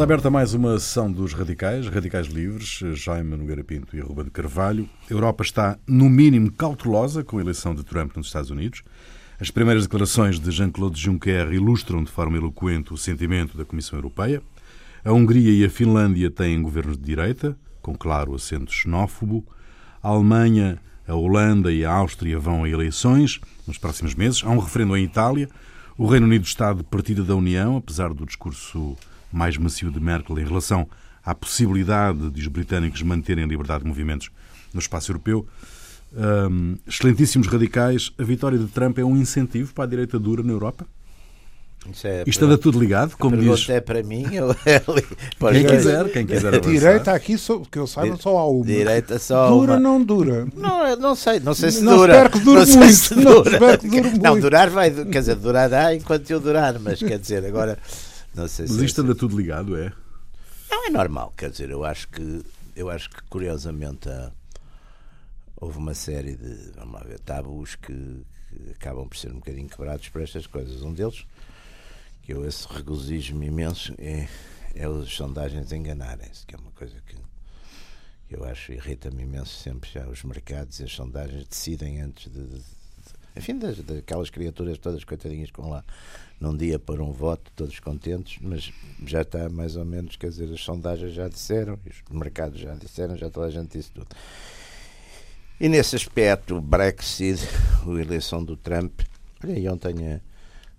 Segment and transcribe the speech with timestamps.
[0.00, 4.88] Está aberta mais uma sessão dos radicais, radicais livres, Jaime Nogueira Pinto e Ruben Carvalho.
[5.10, 8.82] A Europa está, no mínimo, cautelosa com a eleição de Trump nos Estados Unidos.
[9.38, 14.42] As primeiras declarações de Jean-Claude Juncker ilustram de forma eloquente o sentimento da Comissão Europeia.
[15.04, 19.46] A Hungria e a Finlândia têm governos de direita, com claro acento xenófobo.
[20.02, 24.42] A Alemanha, a Holanda e a Áustria vão a eleições nos próximos meses.
[24.42, 25.46] Há um referendo em Itália.
[25.98, 28.96] O Reino Unido está de partida da União, apesar do discurso
[29.32, 30.88] mais macio de Merkel em relação
[31.24, 34.30] à possibilidade de os britânicos manterem a liberdade de movimentos
[34.72, 35.46] no espaço europeu.
[36.12, 40.52] Um, excelentíssimos radicais, a vitória de Trump é um incentivo para a direita dura na
[40.52, 40.86] Europa?
[42.04, 43.66] É Isto anda tudo ligado, como diz.
[43.70, 45.02] é para mim ou é ali?
[45.54, 46.70] Quem quiser, quem quiser avançar.
[46.70, 47.36] Direita aqui,
[47.70, 48.66] que eu saiba, só há uma.
[48.66, 49.80] Direita só Dura uma.
[49.80, 50.46] não dura.
[50.54, 52.12] Não, não sei, não sei se não dura.
[52.12, 52.92] Espero que dure não muito.
[52.92, 53.50] Se não, dura.
[53.50, 54.22] espero que dure muito.
[54.22, 57.78] Não, durar vai, quer dizer, durará enquanto eu durar, mas quer dizer, agora
[58.34, 59.92] não sei Mas se isto anda tudo ligado, é?
[60.70, 62.44] Não é normal, quer dizer, eu acho que
[62.76, 64.32] eu acho que curiosamente há,
[65.56, 69.68] houve uma série de, vamos lá ver, tabus que, que acabam por ser um bocadinho
[69.68, 70.82] quebrados por estas coisas.
[70.82, 71.26] Um deles
[72.22, 74.28] que eu esse regozijo-me imenso é,
[74.74, 77.16] é as sondagens enganarem-se, que é uma coisa que
[78.30, 82.79] eu acho irrita-me imenso sempre já os mercados e as sondagens decidem antes de, de
[83.36, 85.84] enfim, das, daquelas criaturas todas coitadinhas com lá
[86.40, 88.72] num dia para um voto, todos contentes, mas
[89.06, 93.16] já está mais ou menos, quer dizer, as sondagens já disseram, os mercados já disseram,
[93.16, 94.08] já toda a gente disse tudo.
[95.60, 97.42] E nesse aspecto, o Brexit,
[97.86, 99.02] a eleição do Trump,
[99.44, 100.20] olha aí ontem a,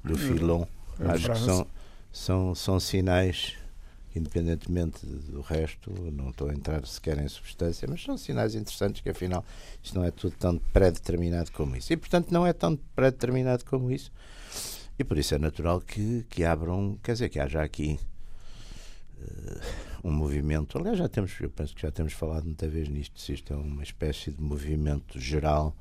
[0.04, 0.66] do Filon,
[1.00, 1.68] acho que são,
[2.12, 3.56] são, são sinais,
[4.16, 9.10] independentemente do resto, não estou a entrar sequer em substância, mas são sinais interessantes que
[9.10, 9.46] afinal
[9.84, 11.92] isto não é tudo tão pré-determinado como isso.
[11.94, 14.12] E portanto não é tão pré-determinado como isso
[15.02, 18.00] e por isso é natural que, que abram, quer dizer, que haja aqui
[19.18, 20.78] uh, um movimento.
[20.78, 23.56] Aliás, já temos, eu penso que já temos falado muita vez nisto, se isto é
[23.56, 25.76] uma espécie de movimento geral,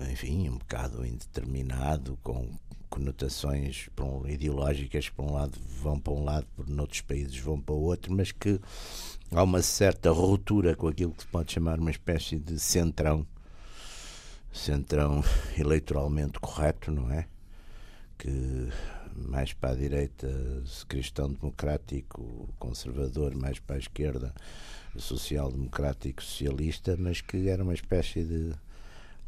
[0.00, 2.50] enfim, um bocado indeterminado, com
[2.88, 3.88] conotações
[4.28, 8.12] ideológicas por um lado vão para um lado, por noutros países vão para o outro,
[8.12, 8.60] mas que
[9.30, 13.26] há uma certa ruptura com aquilo que se pode chamar uma espécie de centrão,
[14.52, 15.24] centrão
[15.56, 17.26] eleitoralmente correto, não é?
[18.22, 18.68] que
[19.16, 20.28] mais para a direita
[20.88, 24.32] cristão-democrático, conservador, mais para a esquerda
[24.96, 28.52] social-democrático, socialista, mas que era uma espécie de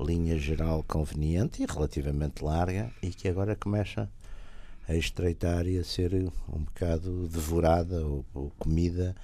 [0.00, 4.10] linha geral conveniente e relativamente larga e que agora começa
[4.88, 9.14] a estreitar e a ser um bocado devorada ou, ou comida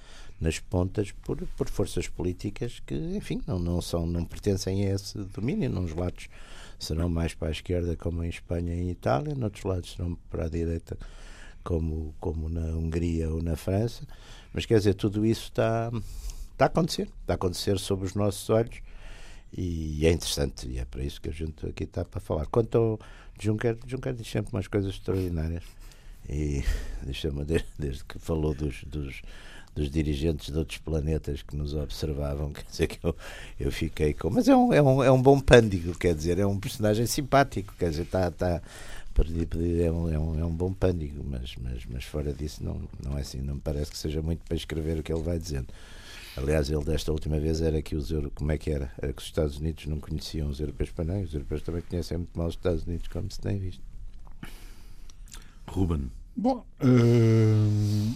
[0.40, 5.18] nas pontas por, por forças políticas que, enfim, não, não, são, não pertencem a esse
[5.18, 6.28] domínio, nos lados
[6.78, 10.46] serão mais para a esquerda, como em Espanha e em Itália, noutros lados serão para
[10.46, 10.96] a direita,
[11.62, 14.02] como, como na Hungria ou na França.
[14.50, 15.92] Mas quer dizer, tudo isso está,
[16.52, 18.80] está a acontecer, está a acontecer sob os nossos olhos
[19.56, 22.46] e é interessante e é para isso que a gente aqui está para falar.
[22.46, 23.00] Quanto ao
[23.38, 25.64] Juncker, Juncker diz sempre umas coisas extraordinárias
[26.28, 26.62] e
[27.02, 29.22] deixa-me desde, desde que falou dos, dos
[29.74, 33.16] dos dirigentes de outros planetas que nos observavam, quer dizer que eu,
[33.58, 34.30] eu fiquei com.
[34.30, 37.74] Mas é um, é, um, é um bom pândigo, quer dizer, é um personagem simpático,
[37.78, 38.30] quer dizer, está.
[38.30, 38.62] Tá,
[39.20, 43.18] é um, é, um, é um bom pândigo, mas, mas, mas fora disso não, não
[43.18, 45.66] é assim, não me parece que seja muito para escrever o que ele vai dizendo.
[46.36, 48.92] Aliás, ele desta última vez era que os europeus, como é que era?
[49.00, 52.18] Era que os Estados Unidos não conheciam os europeus para não, os europeus também conhecem
[52.18, 53.82] muito mal os Estados Unidos, como se tem visto.
[55.66, 56.10] Ruben.
[56.36, 58.14] Bom, uh,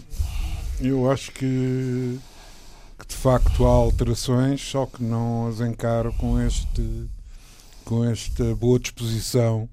[0.81, 2.19] eu acho que,
[2.99, 7.09] que, de facto há alterações, só que não as encaro com este
[7.85, 9.69] com esta boa disposição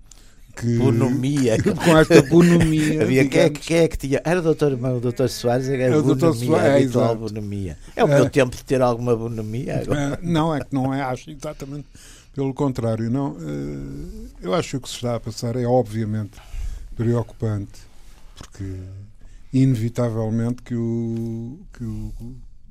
[0.56, 1.58] que, bonomia.
[1.64, 3.04] com esta bonomia.
[3.04, 4.22] Havia, quem, é, quem é que tinha?
[4.24, 7.78] Era o doutor, o doutor Soares, era o doutor Soares, é, bonomia.
[7.96, 10.20] É o meu é, tempo de ter alguma bonomia agora.
[10.22, 11.86] É, não, é que não é, acho exatamente
[12.34, 13.10] pelo contrário.
[13.10, 16.40] Não, eh, eu acho que o que se está a passar é obviamente
[16.96, 17.80] preocupante,
[18.36, 18.76] porque
[19.54, 22.14] inevitavelmente que o, que o,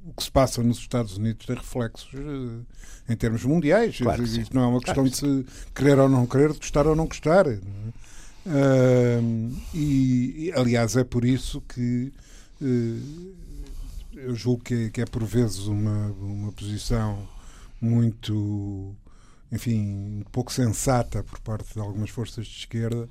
[0.05, 2.67] o que se passa nos Estados Unidos tem reflexos uh,
[3.09, 3.99] em termos mundiais.
[3.99, 6.87] Claro Isto não é uma questão claro de se querer ou não querer, de gostar
[6.87, 7.47] ou não gostar.
[7.47, 7.61] Uh,
[9.75, 12.13] e, e, aliás, é por isso que
[12.61, 13.35] uh,
[14.15, 17.29] eu julgo que é, que é por vezes uma, uma posição
[17.81, 18.95] muito,
[19.51, 23.09] enfim, pouco sensata por parte de algumas forças de esquerda,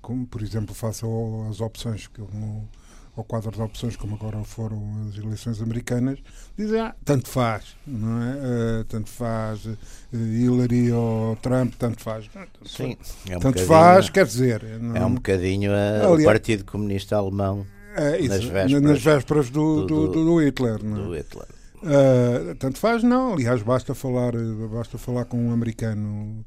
[0.00, 1.04] como por exemplo face
[1.48, 2.68] às opções que como
[3.16, 6.18] ao quadro de opções, como agora foram as eleições americanas,
[6.56, 8.30] dizem, ah, tanto faz, não é?
[8.80, 9.76] Uh, tanto faz uh,
[10.12, 12.26] Hillary ou Trump, tanto faz.
[12.32, 12.96] tanto Sim,
[13.28, 14.62] é um tanto faz, quer dizer.
[14.80, 17.66] Não, é um bocadinho a, aliás, o Partido Comunista Alemão.
[17.94, 20.82] É, isso, nas vésperas, nas vésperas do, do- do, do Hitler.
[20.82, 21.04] Não é?
[21.04, 21.46] do Hitler.
[21.82, 23.34] Uh, tanto faz, não.
[23.34, 24.32] Aliás, basta falar,
[24.70, 26.42] basta falar com um americano,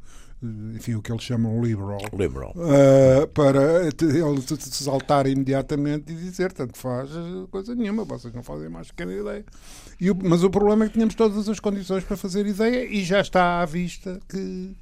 [0.76, 2.54] enfim, o que eles chamam liberal, Liberal.
[2.56, 7.10] uh, para ele saltar imediatamente e dizer: tanto faz
[7.52, 9.46] coisa nenhuma, vocês não fazem mais que ideia.
[10.00, 13.04] E o- mas o problema é que tínhamos todas as condições para fazer ideia e
[13.04, 14.76] já está à vista que,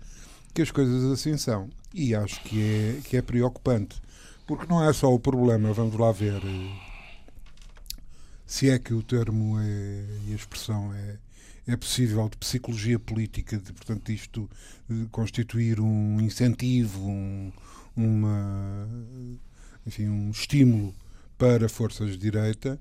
[0.53, 1.69] que as coisas assim são.
[1.93, 4.01] E acho que é, que é preocupante,
[4.47, 6.37] porque não é só o problema, vamos lá ver.
[6.43, 6.93] uh,
[8.45, 11.15] se é que o termo é, e a expressão é,
[11.67, 14.49] é possível de psicologia política, de, portanto, isto
[15.11, 17.51] constituir um incentivo, um,
[17.95, 18.87] uma,
[19.85, 20.93] enfim, um estímulo
[21.37, 22.79] para forças de direita,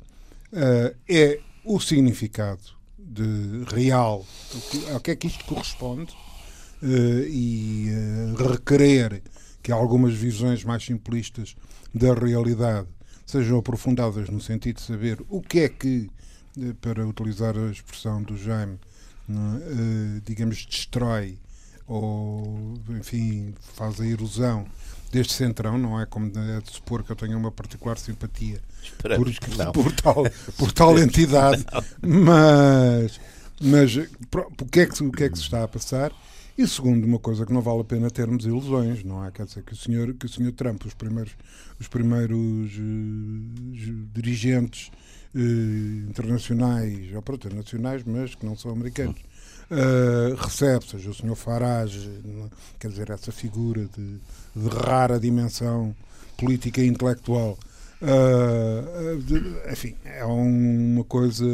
[0.52, 2.60] eh, é o significado
[2.98, 4.26] de real,
[4.92, 6.12] ao que é que isto corresponde,
[6.82, 9.22] eh, e eh, requerer
[9.62, 11.56] que algumas visões mais simplistas
[11.94, 12.88] da realidade
[13.24, 16.10] sejam aprofundadas no sentido de saber o que é que,
[16.80, 18.78] para utilizar a expressão do Jaime?
[19.28, 21.38] Eh, digamos, destrói
[21.86, 24.66] ou, enfim, faz a erosão
[25.10, 28.60] deste centrão, não é como é de supor que eu tenho uma particular simpatia
[29.14, 30.24] por, Esperamos por tal,
[30.56, 31.64] por tal entidade,
[32.00, 33.20] mas,
[33.60, 36.12] mas o, que é que, se- o que é que se está a passar?
[36.56, 39.30] E segundo, uma coisa que não vale a pena termos ilusões, não é?
[39.30, 41.32] Quer dizer que o senhor, que o senhor Trump, os primeiros,
[41.80, 49.16] os primeiros eh, dirigentes eh, internacionais, ou pronto, nacionais, mas que não são americanos,
[49.70, 54.18] eh, recebe, seja o senhor Farage, não- quer dizer, essa figura de,
[54.54, 55.94] de rara dimensão
[56.36, 57.58] política e intelectual,
[58.00, 61.46] eh, de- enfim, é uma coisa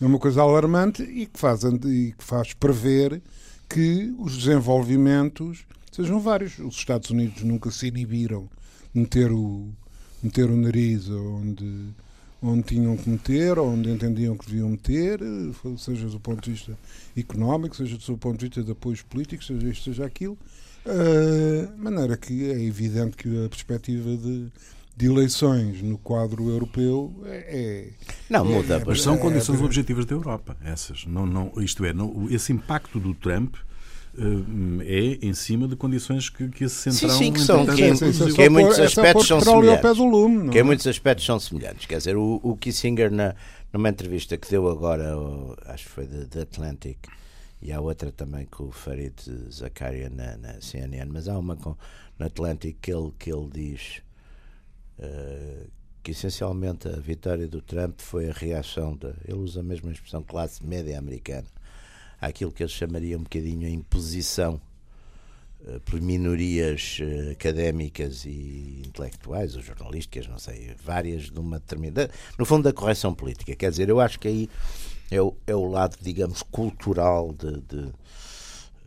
[0.00, 3.22] é uma coisa alarmante e que faz, e que faz prever
[3.68, 6.58] que os desenvolvimentos sejam vários.
[6.58, 8.48] Os Estados Unidos nunca se inibiram
[8.92, 9.68] de meter o,
[10.20, 11.90] meter o nariz onde,
[12.42, 16.76] onde tinham que meter, onde entendiam que deviam meter, eh, seja do ponto de vista
[17.16, 20.36] económico, seja do ponto de vista de apoios políticos, seja isto, seja aquilo.
[20.84, 24.48] De maneira que é evidente que a perspectiva de,
[24.96, 27.88] de eleições no quadro europeu é.
[28.28, 28.76] Não, muda.
[28.76, 29.64] É, Mas são É, condições é.
[29.64, 31.06] objetivas da Europa, essas.
[31.06, 33.54] Não, não, isto é, não, esse impacto do Trump
[34.84, 37.18] é em cima de condições que, que esse Sim, centrão...
[37.18, 39.98] sim, que são- entretanto, que é- é só em pôr- muitos é aspectos são semelhantes.
[39.98, 40.50] lume.
[40.50, 40.62] que em é?
[40.62, 41.86] muitos aspectos são semelhantes.
[41.86, 43.34] Quer dizer, o, o Kissinger, na,
[43.72, 45.14] numa entrevista que deu agora,
[45.66, 46.98] acho que foi da The Atlantic,
[47.62, 49.14] e há outra também com o Farid
[49.50, 51.74] Zakaria na, na CNN, mas há uma com,
[52.18, 54.02] na Atlantic que ele, que ele diz
[54.98, 55.66] eh,
[56.02, 60.22] que essencialmente a vitória do Trump foi a reação, da, ele usa a mesma expressão,
[60.22, 61.46] classe média americana,
[62.22, 64.60] àquilo que ele chamaria um bocadinho a imposição
[65.66, 72.10] eh, por minorias eh, académicas e intelectuais, ou jornalísticas, não sei, várias de uma determinada.
[72.38, 73.56] No fundo, da correção política.
[73.56, 74.48] Quer dizer, eu acho que aí
[75.10, 77.60] é o, é o lado, digamos, cultural de.
[77.60, 77.92] de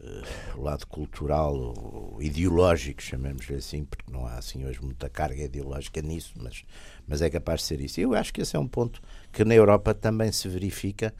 [0.01, 0.23] eh,
[0.55, 6.01] o lado cultural ou ideológico, chamemos-lhe assim, porque não há assim hoje muita carga ideológica
[6.01, 6.63] nisso, mas,
[7.05, 7.99] mas é capaz de ser isso.
[7.99, 9.01] Eu acho que esse é um ponto
[9.33, 11.13] que na Europa também se verifica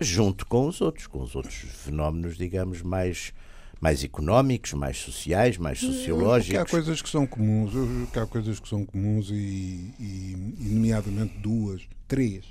[0.00, 3.32] junto com os outros, com os outros fenómenos, digamos, mais,
[3.80, 6.70] mais económicos, mais sociais, mais Que há sociológicos.
[6.70, 11.38] coisas que são comuns, eu- que há coisas que são comuns e, e- e nomeadamente
[11.38, 12.44] duas, três,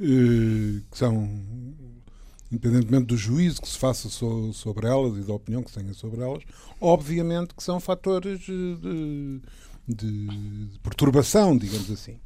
[0.00, 1.28] eh, que são,
[2.50, 5.92] independentemente do juízo que se faça so- sobre elas e da opinião que se tenha
[5.94, 6.42] sobre elas,
[6.80, 9.40] obviamente que são fatores eh, de,
[9.88, 12.16] de- de perturbação, digamos assim.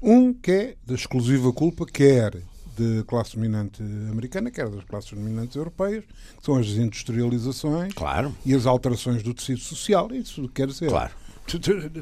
[0.00, 2.40] Um que é da exclusiva culpa, quer
[2.82, 6.04] da classe dominante americana, quer das classes dominantes europeias,
[6.38, 10.08] que são as desindustrializações, Claro, e as alterações do tecido social.
[10.12, 10.88] Isso quer dizer.
[10.88, 11.12] claro.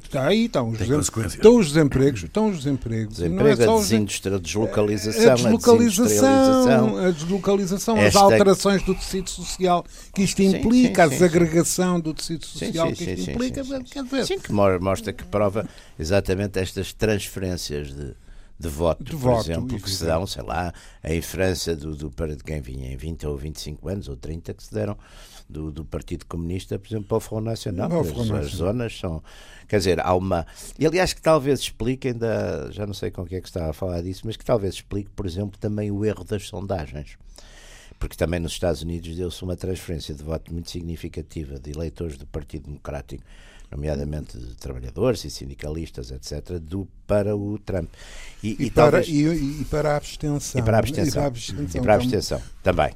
[0.03, 2.25] Está aí, estão os, estão os desempregos.
[2.25, 3.21] Estão os desempregos.
[3.21, 3.93] E não é Desemprego, só a, os
[4.35, 10.49] a deslocalização, a deslocalização, a deslocalização, as Esta- alterações do tecido social que isto Sim,
[10.57, 13.63] implica, sim, sim, a desagregação do tecido Sim, social sim, que sim, isto sim, implica.
[13.65, 15.65] sim, sim, quer dizer, Sim, que mo- mostra que prova
[15.97, 18.15] exatamente estas transferências de,
[18.59, 20.73] de voto, De por voto, exemplo, que se dão, sei lá,
[21.05, 24.55] em França, do, do, para de quem vinha em 20 ou 25 anos, ou 30,
[24.55, 24.97] que se deram
[25.49, 27.89] do, do Partido Comunista, por exemplo, para o Front Nacional.
[27.89, 29.23] Para o As- as, zonas são.
[29.69, 30.47] Quer dizer, há uma.
[30.79, 32.71] E aliás, que talvez explique, ainda.
[32.73, 35.11] Já não sei com quem é que estava a falar disso, mas que talvez explique,
[35.11, 37.19] por exemplo, também o erro das sondagens.
[37.99, 42.27] Porque também nos Estados Unidos deu-se uma transferência de voto muito significativa de eleitores do
[42.27, 43.23] Partido Democrático
[43.71, 47.89] nomeadamente de trabalhadores e sindicalistas, etc., do, para o Trump.
[48.43, 50.61] E, e, e para, talvez, e, e, para a abstenção.
[50.61, 51.09] E para a abstenção.
[51.09, 52.93] E para a abstenção, para a abstenção também.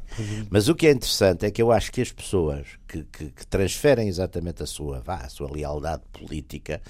[0.49, 3.47] Mas o que é interessante é que eu acho que as pessoas que, que, que
[3.47, 6.81] transferem exatamente a sua, vá, a sua lealdade política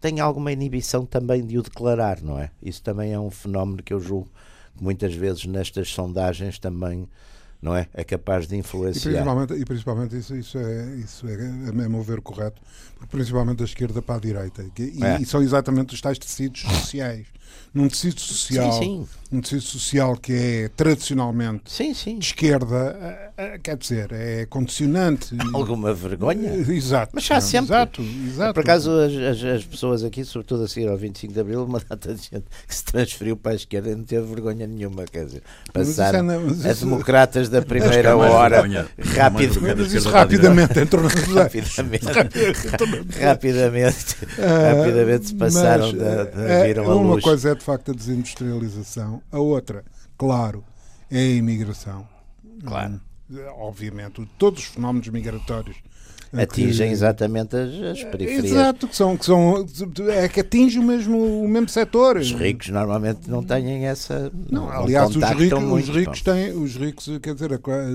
[0.00, 2.50] têm alguma inibição também de o declarar, não é?
[2.62, 4.30] Isso também é um fenómeno que eu julgo
[4.76, 7.08] que muitas vezes nestas sondagens também
[7.60, 7.88] não é?
[7.92, 9.10] É capaz de influenciar.
[9.10, 11.34] E principalmente, e principalmente isso, isso, é, isso é,
[11.68, 12.60] a meu ver, correto,
[12.96, 14.64] porque principalmente da esquerda para a direita.
[14.78, 15.20] E, é.
[15.20, 17.26] e são exatamente os tais tecidos sociais
[17.72, 19.08] num tecido social, sim, sim.
[19.30, 22.18] um tecido social que é tradicionalmente sim, sim.
[22.18, 25.36] de esquerda, eh, eh, quer dizer, é condicionante.
[25.52, 26.54] Alguma vergonha.
[26.54, 27.12] Exato.
[27.14, 27.74] Mas já sempre.
[27.74, 28.54] Exato, exato.
[28.54, 31.80] Por acaso, as, as, as, pessoas aqui, sobretudo a seguir ao 25 de Abril, uma
[31.80, 35.26] data de gente que se transferiu para a esquerda e não teve vergonha nenhuma, quer
[35.26, 41.08] dizer, passaram é, a democratas da primeira hora rápido, mas isso rapidamente entrou na
[41.42, 42.06] rapidamente,
[43.20, 47.24] rapidamente, rapidamente se passaram da, da, viram a luz.
[47.38, 49.84] Coisa é de facto a desindustrialização, a outra,
[50.16, 50.64] claro,
[51.08, 52.04] é a imigração.
[52.66, 53.00] Claro.
[53.58, 55.76] Obviamente, todos os fenómenos migratórios
[56.32, 58.44] atingem que, exatamente as, as, periferias.
[58.46, 59.64] Exato, que são, que são
[60.08, 62.16] é que atinge o mesmo, o mesmo setor.
[62.16, 64.32] Os ricos normalmente não têm essa.
[64.50, 67.50] Não, não aliás, os ricos, muito, os ricos têm, os ricos, quer dizer,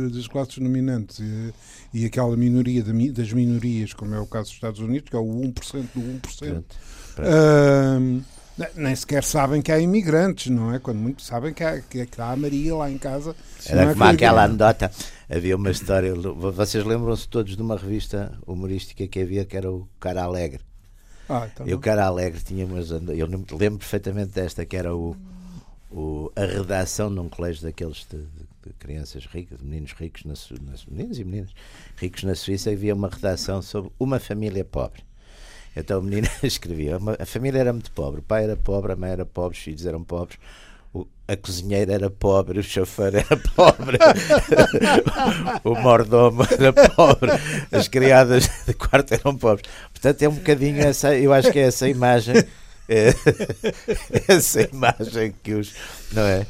[0.10, 1.54] das classes dominantes e,
[1.94, 5.26] e aquela minoria das minorias, como é o caso dos Estados Unidos, que é o
[5.26, 5.52] 1%
[5.94, 6.22] do 1%.
[6.22, 6.76] Pronto,
[7.14, 8.33] pronto.
[8.76, 10.80] Nem sequer sabem que há imigrantes, não é?
[10.80, 13.36] Quando muito sabem que há, que há a Maria lá em casa.
[13.66, 14.92] Era como aquela anedota.
[15.30, 16.14] Havia uma história.
[16.14, 20.62] Vocês lembram-se todos de uma revista humorística que havia que era o Cara Alegre.
[21.28, 22.92] Ah, tá e o Cara Alegre tinha umas.
[22.92, 25.16] Eu lembro perfeitamente desta, que era o,
[25.92, 30.36] o, a redação num colégio daqueles de, de crianças ricas, de meninos ricos, na,
[30.88, 31.50] meninos e meninas
[31.98, 32.70] ricos na Suíça.
[32.70, 35.04] Havia uma redação sobre uma família pobre
[35.76, 39.12] então a menina escrevia: a família era muito pobre, o pai era pobre, a mãe
[39.12, 40.38] era pobre, os filhos eram pobres,
[41.28, 43.98] a cozinheira era pobre, o chofer era pobre,
[45.64, 47.32] o mordomo era pobre,
[47.72, 49.70] as criadas de quarto eram pobres.
[49.92, 52.36] Portanto, é um bocadinho essa, eu acho que é essa imagem,
[52.90, 53.14] é,
[54.28, 55.74] essa imagem que os.
[56.12, 56.46] Não é?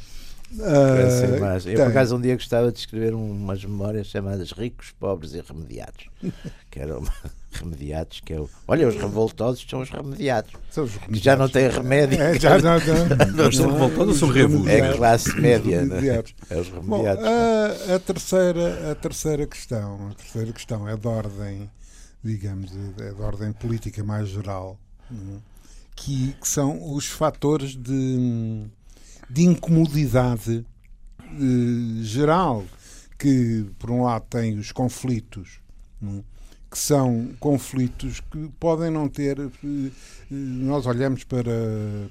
[0.54, 1.74] Uh, imagem.
[1.74, 6.10] Eu, por acaso, um dia gostava de escrever umas memórias chamadas Ricos, Pobres e Remediados,
[6.70, 7.12] que era uma
[7.52, 8.50] remediados, que é o.
[8.68, 10.52] Olha, os revoltosos são os remediados.
[10.70, 11.20] São os remediados.
[11.20, 12.22] Que já não têm remédio.
[12.22, 12.80] É, já não,
[13.52, 14.72] são revoltosos são revoltosos?
[14.72, 16.24] É classe média, né?
[16.50, 16.84] É os remediados.
[16.86, 21.70] Bom, a, a, terceira, a terceira questão, a terceira questão é de ordem,
[22.24, 24.78] digamos, é de ordem política mais geral,
[25.12, 25.16] é?
[25.96, 28.66] que, que, são os fatores de,
[29.34, 30.64] de incomodidade
[31.40, 32.64] de, geral
[33.18, 35.60] que, por um lado, tem os conflitos.
[36.04, 36.34] É?
[36.70, 39.40] que são conflitos que podem não ter.
[39.40, 39.92] Eh, eh,
[40.32, 41.52] nós olhamos para,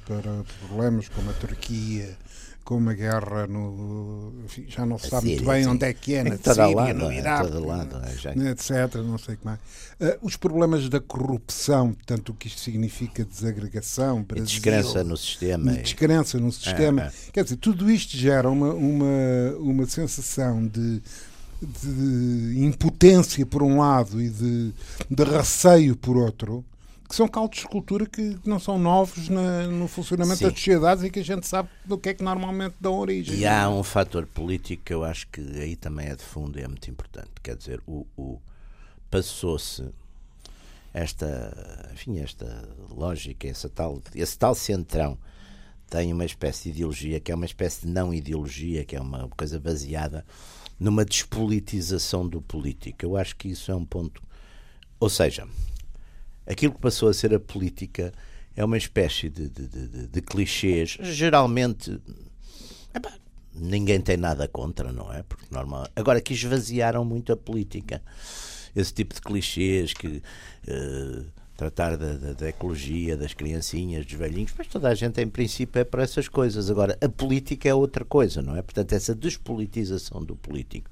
[0.06, 2.16] para problemas como a Turquia,
[2.64, 4.32] como a guerra no.
[4.44, 5.68] Enfim, já não se sabe Síria, muito bem sim.
[5.70, 8.94] onde é que é, na Síria, lado, no é, Iraque, é, lado, é, etc.
[8.96, 9.58] Não sei como é.
[10.04, 15.16] Uh, os problemas da corrupção, tanto o que isto significa desagregação, Brasil, e descrença no
[15.16, 15.72] sistema.
[15.72, 17.02] Descrença no sistema.
[17.02, 17.12] É, é.
[17.32, 21.02] Quer dizer, tudo isto gera uma, uma, uma sensação de
[21.62, 24.72] de impotência por um lado e de,
[25.08, 26.64] de receio por outro,
[27.12, 30.44] que são caldos de cultura que não são novos na, no funcionamento Sim.
[30.46, 33.36] das sociedades e que a gente sabe do que é que normalmente dão origem.
[33.36, 36.62] E há um fator político que eu acho que aí também é de fundo e
[36.62, 37.28] é muito importante.
[37.42, 38.40] Quer dizer, o, o
[39.10, 39.84] passou-se
[40.94, 45.18] esta, enfim, esta lógica, essa tal, esse tal centrão
[45.90, 49.28] tem uma espécie de ideologia que é uma espécie de não ideologia, que é uma
[49.36, 50.24] coisa baseada
[50.80, 53.04] numa despolitização do político.
[53.04, 54.22] Eu acho que isso é um ponto.
[54.98, 55.46] Ou seja,
[56.46, 58.12] aquilo que passou a ser a política
[58.56, 60.98] é uma espécie de, de, de, de clichês.
[61.00, 61.98] Geralmente.
[62.94, 63.12] Epá,
[63.54, 65.22] ninguém tem nada contra, não é?
[65.22, 65.86] Porque normal.
[65.96, 68.02] Agora que esvaziaram muito a política.
[68.74, 70.22] Esse tipo de clichês que.
[70.68, 75.28] Uh, tratar da, da, da, ecologia, das criancinhas, dos velhinhos, mas toda a gente, em
[75.28, 76.70] princípio, é para essas coisas.
[76.70, 78.62] Agora, a política é outra coisa, não é?
[78.62, 80.90] Portanto, essa despolitização do político.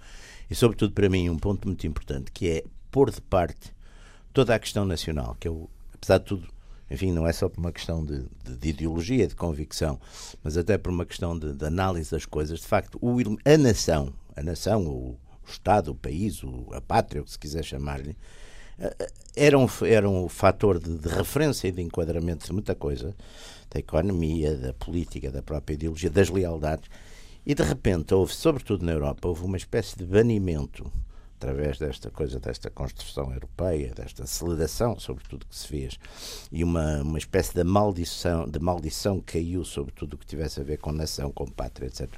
[0.48, 3.72] E, sobretudo, para mim, um ponto muito importante, que é pôr de parte
[4.32, 6.48] toda a questão nacional, que eu, apesar de tudo,
[6.90, 10.00] enfim, não é só por uma questão de, de, de ideologia, de convicção,
[10.42, 12.60] mas até por uma questão de, de análise das coisas.
[12.60, 17.22] De facto, o, a nação, a nação, o, o Estado, o país, o, a pátria,
[17.22, 18.16] o que se quiser chamar-lhe,
[19.36, 23.14] era um, era um fator de, de referência e de enquadramento de muita coisa,
[23.70, 26.88] da economia, da política, da própria ideologia, das lealdades,
[27.46, 30.90] e de repente houve, sobretudo na Europa, houve uma espécie de banimento
[31.40, 35.98] através desta coisa, desta construção europeia, desta aceleração, sobretudo, que se fez,
[36.52, 40.60] e uma, uma espécie de maldição, de maldição que caiu sobre tudo o que tivesse
[40.60, 42.10] a ver com nação, com pátria, etc.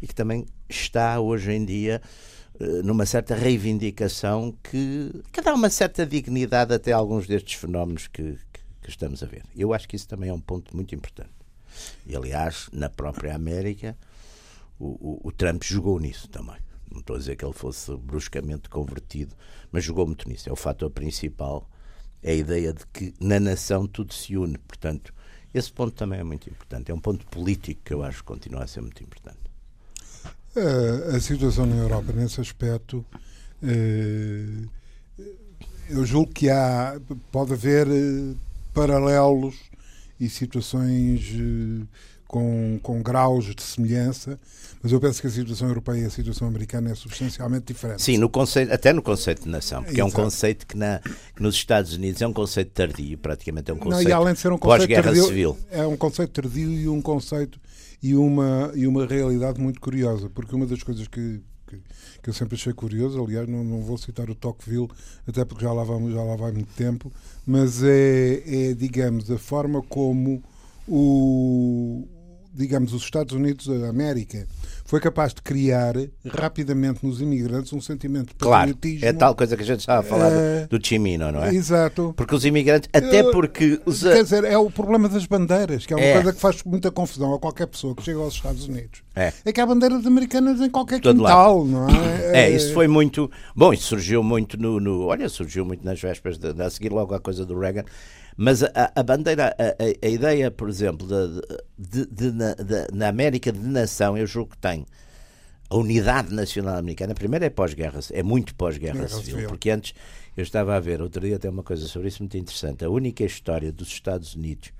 [0.00, 2.00] E que também está hoje em dia
[2.60, 8.06] eh, numa certa reivindicação que, que dá uma certa dignidade até a alguns destes fenómenos
[8.06, 9.42] que, que, que estamos a ver.
[9.56, 11.30] Eu acho que isso também é um ponto muito importante.
[12.06, 13.96] E, aliás, na própria América,
[14.78, 16.69] o, o, o Trump jogou nisso também.
[16.90, 19.34] Não estou a dizer que ele fosse bruscamente convertido,
[19.70, 20.48] mas jogou muito nisso.
[20.48, 21.68] É o fator principal,
[22.22, 24.58] é a ideia de que na nação tudo se une.
[24.58, 25.14] Portanto,
[25.54, 26.90] esse ponto também é muito importante.
[26.90, 29.38] É um ponto político que eu acho que continua a ser muito importante.
[31.14, 33.04] A situação na Europa, nesse aspecto,
[33.62, 34.68] uh,
[35.88, 38.36] eu julgo que há, pode haver uh,
[38.74, 39.56] paralelos
[40.18, 41.32] e situações
[42.30, 44.38] com, com graus de semelhança,
[44.80, 48.00] mas eu penso que a situação europeia e a situação americana é substancialmente diferente.
[48.00, 50.16] Sim, no conceito, até no conceito de nação, porque Exato.
[50.16, 53.74] é um conceito que, na, que, nos Estados Unidos é um conceito tardio, praticamente é
[53.74, 55.58] um conceito Não, e além de ser um conceito tardio, civil.
[55.72, 57.60] É um conceito tardio e um conceito
[58.00, 61.82] e uma, e uma realidade muito curiosa, porque uma das coisas que, que,
[62.22, 64.88] que eu sempre achei curioso, aliás, não, não vou citar o Tocqueville,
[65.26, 67.12] até porque já lá, vamos, já lá vai muito tempo,
[67.44, 70.40] mas é, é digamos, a forma como
[70.86, 72.06] o,
[72.52, 74.46] digamos, os Estados Unidos da América
[74.84, 75.94] foi capaz de criar
[76.28, 78.34] rapidamente nos imigrantes um sentimento de.
[78.34, 81.54] Claro, é tal coisa que a gente estava a falar uh, do, Chimino, não é?
[81.54, 82.12] Exato.
[82.16, 83.80] Porque os imigrantes, até porque...
[83.86, 84.02] Os...
[84.02, 86.14] Quer dizer, é o problema das bandeiras, que é uma é.
[86.14, 89.02] coisa que faz muita confusão a qualquer pessoa que chega aos Estados Unidos.
[89.14, 91.68] É, é que há bandeiras americanas em qualquer Todo quintal, lado.
[91.68, 92.20] não é?
[92.40, 93.30] É, isso foi muito...
[93.54, 94.80] Bom, isso surgiu muito no...
[94.80, 97.84] no olha, surgiu muito nas vésperas, de, de, a seguir logo a coisa do Reagan,
[98.42, 101.06] mas a, a bandeira, a, a, ideia, por exemplo,
[101.76, 104.86] de, de, de, na, América de nação, eu julgo que tem
[105.68, 109.92] a unidade nacional americana, primeiro é pós-guerra, é muito pós-guerra civil, civil, porque antes
[110.34, 113.22] eu estava a ver, outro dia tem uma coisa sobre isso muito interessante, a única
[113.22, 114.72] história dos Estados Unidos,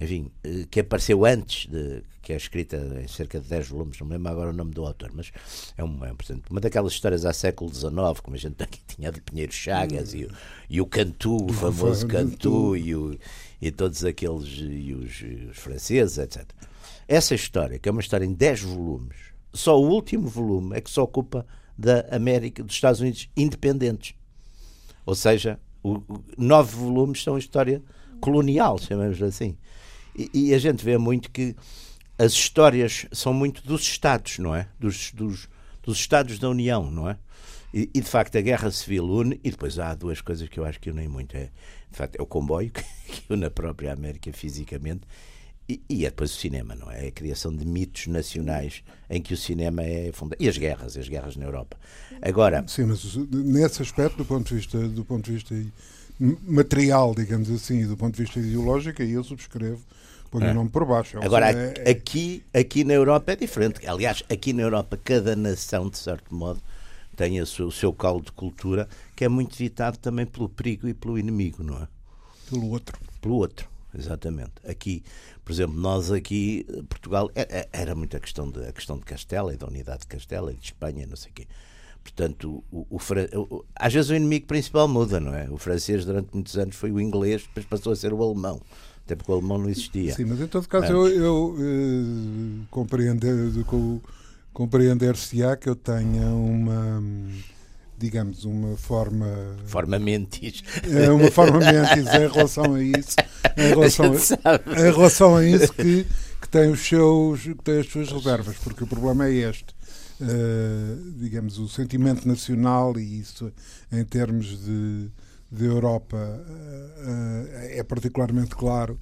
[0.00, 4.06] enfim, eh, que apareceu antes, de, que é escrita em cerca de 10 volumes, não
[4.06, 5.30] me lembro agora o nome do autor, mas
[5.76, 6.12] é, um, é
[6.48, 7.92] uma daquelas histórias há século XIX,
[8.22, 10.30] como a gente aqui tinha de Pinheiro Chagas e, o,
[10.68, 13.18] e o Cantu, o famoso Cantu, e, o,
[13.60, 16.48] e todos aqueles, e os, os franceses, etc.
[17.06, 19.16] Essa história, que é uma história em 10 volumes,
[19.52, 21.44] só o último volume é que se ocupa
[21.76, 24.14] da América, dos Estados Unidos independentes.
[25.04, 27.82] Ou seja, o, o, nove volumes são história
[28.20, 29.56] colonial, chamamos assim.
[30.14, 31.54] E, e, a gente vê muito que
[32.18, 34.68] as histórias são muito dos Estados, não é?
[34.78, 35.48] Dos, dos,
[35.82, 37.16] dos Estados da União, não é?
[37.72, 40.64] E, e, de facto a guerra civil une, e depois há duas coisas que eu
[40.64, 41.36] acho que unem muito.
[41.36, 41.50] É,
[41.90, 42.70] de facto, é o comboio,
[43.06, 45.02] que une a própria América fisicamente,
[45.70, 47.04] e, e, é depois o cinema, não é?
[47.04, 47.08] é?
[47.08, 50.44] A criação de mitos nacionais em que o cinema é fundamental.
[50.44, 51.76] E as guerras, as guerras na Europa.
[52.20, 52.64] Agora.
[52.66, 55.54] Sim, mas nesse aspecto, do ponto de vista, do ponto de vista
[56.18, 59.80] material, digamos assim, do ponto de vista ideológico, aí eu subscrevo.
[60.30, 60.50] Põe é.
[60.50, 61.18] o nome por baixo.
[61.18, 61.90] É Agora, é, é...
[61.90, 63.86] aqui, aqui na Europa é diferente.
[63.86, 66.60] Aliás, aqui na Europa, cada nação, de certo modo,
[67.16, 70.88] tem o seu, o seu caldo de cultura que é muito ditado também pelo perigo
[70.88, 71.88] e pelo inimigo, não é?
[72.48, 72.98] Pelo outro.
[73.20, 74.52] Pelo outro, exatamente.
[74.66, 75.02] Aqui,
[75.44, 79.04] por exemplo, nós aqui, Portugal, é, é, era muito a questão de, a questão de
[79.04, 81.46] Castela e da unidade de Castela e de Espanha, não sei o quê.
[82.02, 85.50] Portanto, o, o, o, às vezes o inimigo principal muda, não é?
[85.50, 88.60] O francês durante muitos anos foi o inglês, depois passou a ser o alemão.
[89.10, 90.14] Até porque o alemão não existia.
[90.14, 93.34] Sim, mas em todo caso eu, eu eh, compreender,
[94.52, 97.02] compreender-se-á que eu tenha uma
[97.98, 99.26] digamos, uma forma.
[99.66, 100.62] Forma mentis.
[100.88, 103.16] É uma forma mentis em relação a isso.
[103.56, 104.12] Em relação
[104.44, 106.06] a, em relação a isso que,
[106.40, 109.74] que, tem os seus, que tem as suas reservas, porque o problema é este.
[110.20, 113.52] Uh, digamos, o sentimento nacional e isso
[113.90, 115.10] em termos de,
[115.50, 118.98] de Europa uh, é particularmente claro,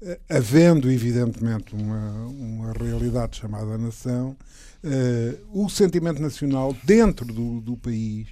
[0.00, 4.36] uh, havendo evidentemente uma, uma realidade chamada nação,
[5.52, 8.28] o sentimento nacional dentro do, do país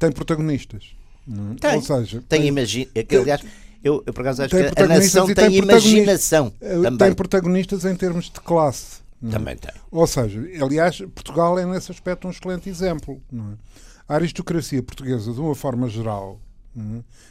[0.00, 0.96] tem protagonistas.
[1.30, 1.54] É?
[1.60, 3.40] Tem, Ou seja, tem, tem imagina, que, aliás,
[3.82, 6.52] eu, eu por acaso acho que a nação tem, tem imaginação.
[6.60, 6.98] Eh, também.
[6.98, 9.02] Tem protagonistas em termos de classe.
[9.24, 9.30] É?
[9.30, 9.72] Também tem.
[9.90, 13.22] Ou seja, aliás, Portugal é nesse aspecto um excelente exemplo.
[13.32, 13.38] É?
[14.08, 16.40] A aristocracia portuguesa, de uma forma geral,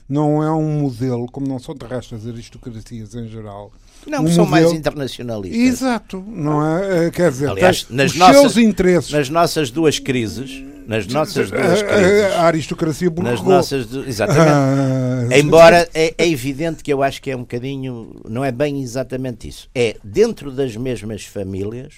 [0.08, 3.72] não é um modelo, como não são terrestres as aristocracias em geral,
[4.06, 4.50] não, um são modelo...
[4.50, 5.62] mais internacionalistas.
[5.62, 7.08] Exato, não é?
[7.08, 9.12] Eh, quer dizer, Aliás, nas os nossas, seus interesses.
[9.12, 12.34] Nas nossas duas crises, nas nossas duas crises.
[12.36, 13.32] A aristocracia burrou.
[13.32, 14.52] Nas nossas, exatamente.
[14.52, 18.82] Ah, Embora é, é, evidente que eu acho que é um bocadinho, não é bem
[18.82, 19.70] exatamente isso.
[19.74, 21.96] É dentro das mesmas famílias,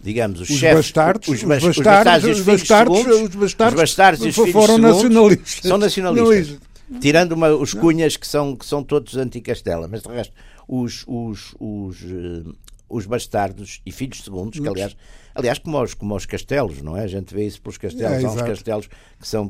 [0.00, 3.74] digamos, os, Os chefes, bastardos, os, os bas- os bastardos, e os bastardos, os bastardos
[3.74, 5.60] os bastardos e os filhos foram segundos nacionalistas.
[5.62, 6.28] são nacionalistas.
[6.28, 7.00] Nacionalistas.
[7.00, 10.32] Tirando uma- os cunhas que são, que são todos anti-Castela, mas de resto,
[10.68, 12.50] os, os, os, eh,
[12.88, 14.96] os bastardos e filhos segundos, que aliás,
[15.34, 17.02] aliás como, os, como os castelos, não é?
[17.02, 18.86] A gente vê isso pelos castelos, É, há uns castelos
[19.20, 19.48] que são.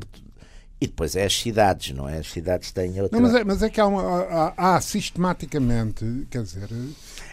[0.79, 2.19] E depois é as cidades, não é?
[2.19, 3.19] As cidades têm outra.
[3.19, 4.21] Não, mas, é, mas é que há, uma,
[4.55, 6.69] há, há sistematicamente, quer dizer,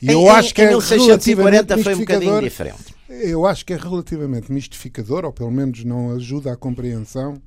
[0.01, 2.94] e eu em- acho que em é 1640 relativamente foi um bocadinho diferente.
[3.23, 7.41] Eu acho que é relativamente mistificador, ou pelo menos não ajuda à compreensão,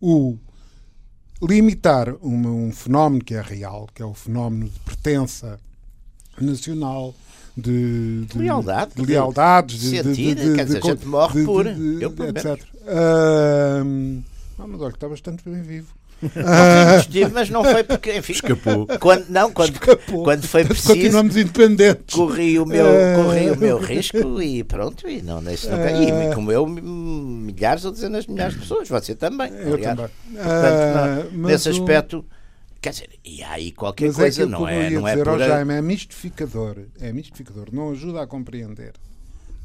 [0.00, 0.36] o
[1.42, 5.58] limitar uma- um fenómeno que é real, que é o fenómeno de pertença
[6.40, 7.14] nacional,
[7.56, 11.40] de, de- Lealdade, de lealdades, de, de, sentir, de, quer dizer, de- a gente morre
[11.40, 12.64] de- por- de- eu, etc.
[14.58, 15.92] Ah, mas olha, que está bastante bem vivo.
[17.00, 18.86] Estive, mas não foi porque, enfim, Escapou.
[19.00, 20.24] quando, não, quando, Escapou.
[20.24, 22.14] quando foi preciso, Continuamos independentes.
[22.14, 26.34] corri o meu, Eh, corri o meu risco e pronto, e não, isso nunca, e
[26.34, 29.96] como eu, milhares ou dezenas de milhares de pessoas, você também, Eu aliás.
[29.96, 30.10] também.
[30.32, 32.24] Portanto, Ah, não, nesse aspecto,
[32.80, 35.36] quer dizer, e há aí qualquer Mas coisa, é não é, não é dizer ao
[35.36, 36.76] por Jaime, é mistificador.
[37.00, 38.92] É mistificador, não ajuda a compreender.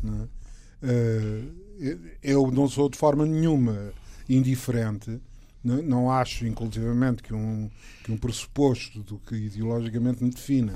[0.04, 0.28] não é?
[2.24, 3.92] Eu não sou de forma nenhuma
[4.30, 5.20] indiferente.
[5.64, 7.70] Não, não acho, inclusivamente, que um,
[8.04, 10.74] que um pressuposto do que ideologicamente me defina,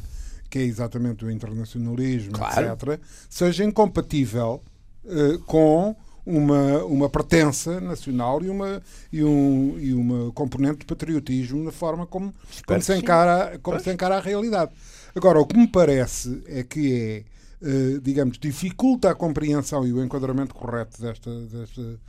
[0.50, 2.74] que é exatamente o internacionalismo, Claro.
[2.74, 4.62] etc., seja incompatível
[5.06, 11.63] eh, com uma, uma pertença nacional e uma, e, um, e uma componente de patriotismo
[11.63, 12.34] na forma como,
[12.65, 14.72] como, se, encara, como se encara a realidade.
[15.15, 17.24] Agora, o que me parece é que é,
[17.67, 22.00] eh, digamos, dificulta a compreensão e o enquadramento correto desta, desta,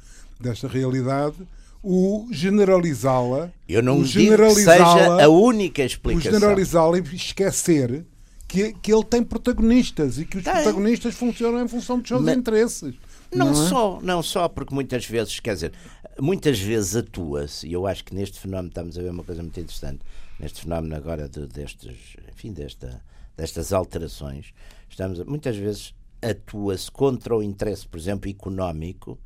[0.40, 1.36] desta realidade
[1.84, 3.50] o generalizá-la.
[3.68, 6.32] Eu não o digo que seja a única o explicação.
[6.32, 8.06] generalizá-la e esquecer
[8.48, 10.52] que, que ele tem protagonistas e que os Tem.
[10.54, 12.94] protagonistas funcionam em função dos seus Mas- interesses.
[13.34, 13.54] Não, é?
[13.54, 15.72] só, não só, porque muitas vezes, quer dizer,
[16.20, 19.58] muitas vezes atua-se, e eu acho que neste fenómeno estamos a ver uma coisa muito
[19.58, 20.00] interessante,
[20.38, 21.96] neste fenómeno agora de, destes,
[22.32, 23.02] enfim, desta,
[23.36, 24.54] destas alterações,
[24.88, 25.92] estamos muitas vezes
[26.22, 29.18] atua-se contra o interesse, por exemplo, económico,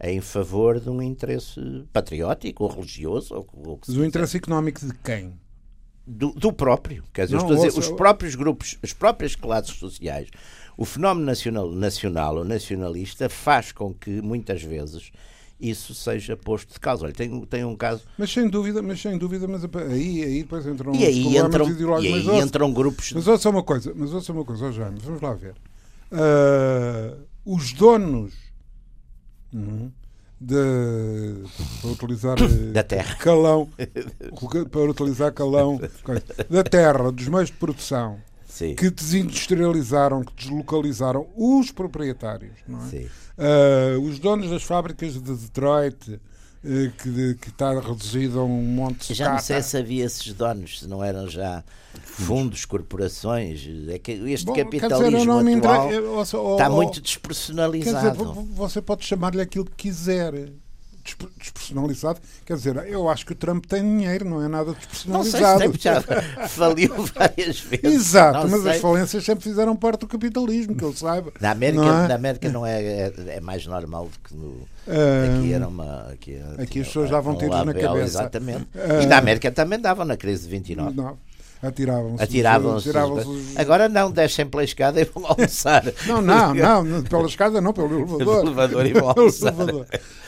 [0.00, 1.60] em favor de um interesse
[1.92, 5.32] patriótico ou religioso, ou, ou Mas o interesse económico de quem?
[6.06, 7.02] do, do próprio.
[7.12, 10.28] Quer dizer, Não, dizer, os próprios grupos, as próprias classes sociais,
[10.76, 15.10] o fenómeno nacional, nacional ou nacionalista faz com que, muitas vezes,
[15.58, 17.06] isso seja posto de causa.
[17.06, 18.04] Olha, tem, tem um caso.
[18.16, 21.72] Mas sem dúvida, mas sem dúvida, mas aí, aí depois entram E aí entram, e
[21.72, 22.14] ideológicos.
[22.18, 23.12] aí ouça- entram grupos.
[23.12, 25.54] Mas ouça uma coisa, mas ouça uma coisa, ó Jaime, vamos lá ver.
[26.12, 28.32] Ah, os donos
[29.52, 29.90] uhum,
[30.40, 30.54] de,
[31.80, 33.14] para utilizar eh, Da terra.
[33.16, 33.68] calão,
[34.70, 35.80] para utilizar calão
[36.50, 42.52] da terra, dos meios de produção Sim, que desindustrializaram, que deslocalizaram os proprietários,
[42.92, 43.06] é?
[43.38, 46.18] Ah, os donos das fábricas de Detroit, eh,
[46.98, 50.80] que, que está reduzido a um monte de Já não sei se havia esses donos,
[50.80, 51.62] se não eram já
[52.02, 53.66] fundos, corporações.
[53.88, 55.90] É que este Bom, dizer, capitalismo entre- atual
[56.52, 58.24] está muito dizer, despersonalizado.
[58.34, 60.50] vo- você pode chamar-lhe aquilo que quiser.
[61.06, 62.20] Despe- Despersonalizado.
[62.44, 64.74] Quer dizer, eu acho que o Trump tem dinheiro, não é nada
[65.06, 65.60] Não sei despersonalizado.
[65.62, 66.02] se tem, já
[66.48, 67.84] faliu várias vezes.
[67.84, 68.72] Exato, Não mas sei.
[68.72, 71.32] as falências sempre fizeram parte do capitalismo, que eu saiba.
[71.40, 72.08] Na América, Não é?
[72.08, 74.66] na América não é, é, é mais normal do que no.
[74.88, 76.08] Ah, Aqui era uma.
[76.12, 78.04] Aqui, era- aqui tinha as pessoas davam um tiros na cabeça.
[78.04, 78.66] Exatamente.
[78.74, 79.02] Ah.
[79.02, 80.96] E na América também davam na crise de 29.
[80.96, 81.18] Não,
[81.62, 82.22] atiravam-se.
[82.22, 82.88] Atiravam-se.
[82.90, 85.84] os- Agora não, descem pela escada e vão almoçar.
[86.06, 88.18] Não, não, não, pela escada não, pelo elevador.
[88.18, 89.54] Pelo elevador e vão almoçar.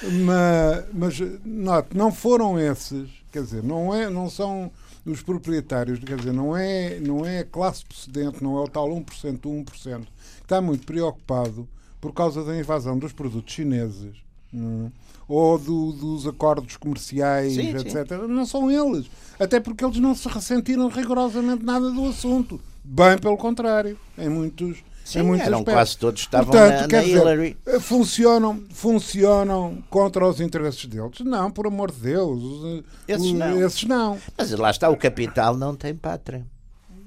[0.02, 4.70] Mas, mas note, não foram esses, quer dizer, não, é, não são
[5.04, 8.88] os proprietários, quer dizer, não é, não é a classe precedente, não é o tal
[8.88, 10.06] 1%, o 1%, que
[10.42, 11.66] está muito preocupado
[12.00, 14.12] por causa da invasão dos produtos chineses.
[14.52, 14.90] hum,
[15.30, 17.98] ou do- dos acordos comerciais, Sim, sim.
[17.98, 18.12] etc.
[18.26, 19.06] Não são eles.
[19.38, 22.60] Até porque eles não se ressentiram rigorosamente nada do assunto.
[22.84, 25.74] Bem pelo contrário, em muitos, Sim, em muitos eram aspectos.
[25.74, 27.56] quase todos estavam Portanto, na, quer na dizer, Hillary.
[27.66, 31.20] eh, Funcionam, funcionam contra os interesses deles?
[31.20, 32.42] Não, por amor de Deus.
[32.42, 33.62] os- Esses os- não.
[33.66, 34.18] esses não.
[34.36, 36.44] Mas lá está, o capital não tem pátria.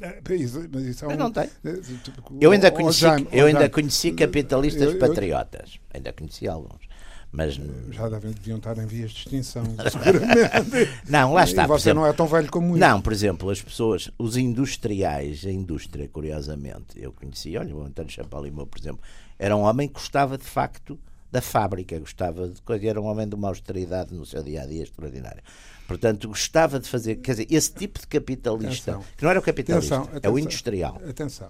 [0.02, 1.44] Eh, isso- mas isso é um- não tem.
[1.66, 5.80] eh, tipo, Eu ainda conheci, eu ainda conheci capitalistas eu- eu- patriotas.
[5.94, 6.91] Ainda conheci alguns.
[7.32, 7.58] Mas
[7.92, 10.92] Já devem, deviam estar em vias de extinção, seguramente.
[11.10, 11.64] não, lá está.
[11.64, 12.78] e você exemplo, não é tão velho como eu.
[12.80, 18.12] Não, por exemplo, as pessoas, os industriais, a indústria, curiosamente, eu conheci, olha, o António
[18.12, 19.02] Champalimau, por exemplo,
[19.40, 21.00] era um homem que gostava de facto
[21.32, 24.66] da fábrica, gostava de coisa, era um homem de uma austeridade no seu dia a
[24.66, 25.42] dia extraordinária.
[25.88, 29.12] Portanto, gostava de fazer, quer dizer, esse tipo de capitalista, Atenção.
[29.16, 30.40] que não era o capitalista, Atenção, é o atenção.
[30.40, 31.02] industrial.
[31.08, 31.50] Atenção,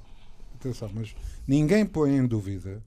[0.60, 1.16] atenção, mas
[1.48, 2.84] ninguém põe em dúvida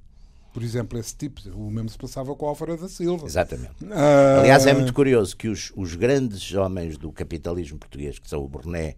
[0.55, 3.27] por exemplo, esse tipo, o mesmo se passava com o Alfredo da Silva.
[3.27, 3.73] Exatamente.
[3.91, 8.43] Ah, Aliás, é muito curioso que os, os grandes homens do capitalismo português, que são
[8.43, 8.95] o Burné,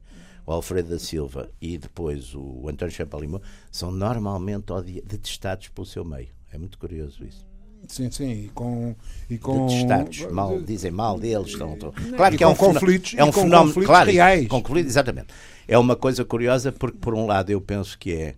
[0.47, 3.41] o Alfredo da Silva e depois o António Champalimau,
[3.73, 4.67] são normalmente
[5.05, 6.29] detestados pelo seu meio.
[6.53, 7.45] É muito curioso isso.
[7.89, 8.95] Sim, sim, e com.
[9.31, 11.49] E com Detestados, mal, dizem mal deles.
[11.49, 11.77] Estão,
[12.17, 14.49] Claro que é um, conflitos- é um fenómeno conflitos claro, reais.
[14.49, 15.29] conflitos, exatamente.
[15.69, 18.35] É uma coisa curiosa porque, por um lado, eu penso que é,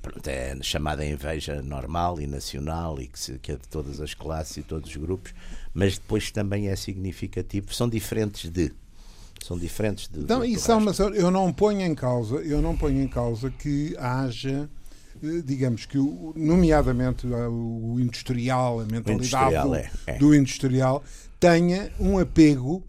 [0.00, 4.14] pronto, é chamada inveja normal e nacional e que, se- que é de todas as
[4.14, 5.32] classes e todos os grupos,
[5.74, 7.74] mas depois também é significativo.
[7.74, 8.72] São diferentes de.
[9.44, 10.20] São diferentes de.
[10.20, 11.02] Então, é uma, resto.
[11.14, 14.68] eu não ponho em causa, eu não ponho em causa que haja,
[15.22, 20.18] eh, digamos que, o- nomeadamente eh, o industrial, a mentalidade industrial, do, é, é.
[20.18, 21.02] do industrial,
[21.40, 22.84] tenha um apego,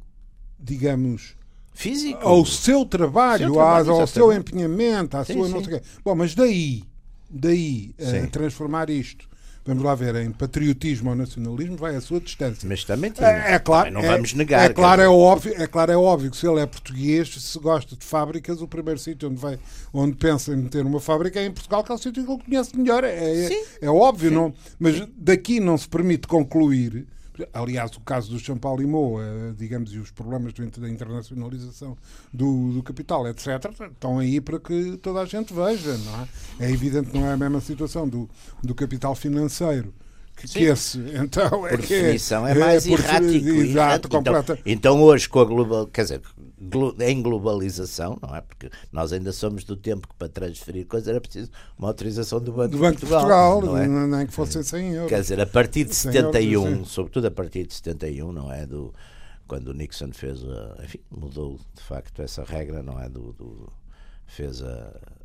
[0.59, 1.35] digamos,
[1.73, 2.19] Físico.
[2.27, 5.65] ao seu trabalho, Seu trabalho, à- ao seu empenhamento, à Sim, sua não sim.
[5.65, 5.85] sei o quê.
[6.03, 6.83] Bom, mas daí,
[7.31, 8.25] daí a Sim.
[8.27, 9.29] transformar isto,
[9.65, 12.67] vamos lá ver, em patriotismo ou nacionalismo, vai a sua distância.
[12.67, 13.27] Mas também tinha.
[13.27, 14.69] É, é claro, Também não é- vamos negar.
[14.69, 17.95] É claro, é óbvio, é claro, é óbvio que se ele é português, se gosta
[17.95, 19.57] de fábricas, o primeiro sítio onde vai,
[19.93, 22.43] onde pensa em meter uma fábrica é em Portugal, que é o sítio que ele
[22.43, 23.03] conhece melhor.
[23.03, 23.63] É, é, Sim.
[23.81, 27.05] é óbvio, não, mas daqui não se permite concluir.
[27.53, 31.97] Aliás, o caso do Champalimau, eh, digamos, e os problemas da internacionalização
[32.33, 33.47] do, do capital, etc.,
[33.91, 36.27] estão aí para que toda a gente veja, não é?
[36.59, 38.29] É evidente que não é a mesma situação do,
[38.61, 39.93] do capital financeiro.
[40.41, 43.47] Que, que esse, então, é por que é- definição é mais por- errático.
[43.47, 44.15] Exato, errático.
[44.15, 44.53] completa.
[44.53, 46.21] Então, então hoje com a global, quer dizer,
[46.59, 48.41] glo- em globalização, não é?
[48.41, 52.51] Porque nós ainda somos do tempo que para transferir coisas era preciso uma autorização do
[52.51, 54.17] Banco, do Banco de Portugal, Portugal, não é?
[54.17, 55.09] nem que fossem 100 euros.
[55.09, 56.85] Quer dizer, a partir de Sem euros, 71, sim.
[56.85, 58.65] sobretudo a partir de 71, não é?
[58.65, 58.93] Do,
[59.47, 63.09] quando o Nixon fez, a, enfim, mudou de facto essa regra, não é?
[63.09, 63.71] Do, do-
[64.27, 64.67] fez a,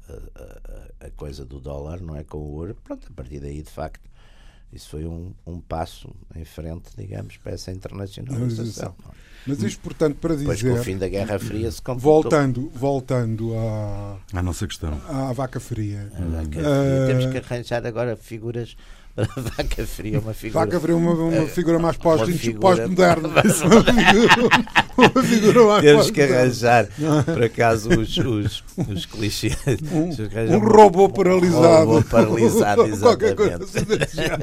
[0.08, 2.24] a- a- a coisa do dólar, não é?
[2.24, 4.00] Com o ouro, pronto, a partir daí, de facto,
[4.72, 8.94] isso foi um, um passo em frente, digamos, para essa internacionalização.
[9.04, 9.14] não é?
[9.48, 12.22] Mas isto, portanto, para Depois, com o dizer, fim da Guerra Fria, se completou.
[12.22, 15.00] voltando, voltando à, À nossa questão.
[15.08, 16.10] à vaca fria.
[16.16, 16.62] A vaca fria.
[16.66, 18.76] Eh, Temos que arranjar agora figuras
[19.56, 20.64] vaca fria, uma figura.
[20.66, 23.28] Vaca fria uma, uma figura mais pós- uma figura- pós-moderna.
[24.96, 26.88] Uma figura, uma figura mais Temos que arranjar,
[27.24, 29.56] por acaso, os, os, os clichês.
[29.92, 31.86] Um, um robô paralisado.
[31.90, 34.16] robô paralisado, Qualquer coisa exatamente.
[34.16, 34.42] género.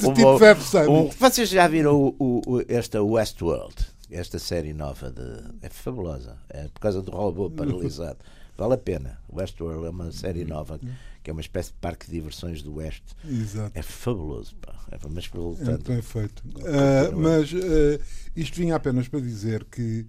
[0.00, 0.88] De Um tipo Summit.
[0.90, 3.74] um- vocês já viram o- o- esta Westworld?
[4.10, 5.22] Esta série nova de.
[5.62, 6.36] É fabulosa.
[6.50, 8.18] É por causa do robô paralisado.
[8.56, 9.18] Vale a pena.
[9.32, 10.78] Westworld é uma série nova
[11.22, 13.16] que é uma espécie de parque de diversões do Oeste.
[13.26, 13.72] Exato.
[13.74, 14.54] É fabuloso.
[14.56, 14.74] Pá.
[14.92, 15.70] É, mas É voltando.
[15.70, 16.42] muito bem feito.
[16.66, 18.04] Ah, mas ah,
[18.36, 20.06] isto vinha apenas para dizer que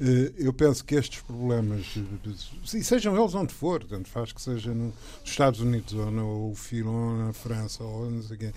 [0.00, 0.04] ah,
[0.38, 1.86] eu penso que estes problemas,
[2.82, 4.94] sejam eles onde for, tanto faz que seja no- nos
[5.30, 8.52] Estados Unidos ou no Filo, ou na França, ou não sei quê,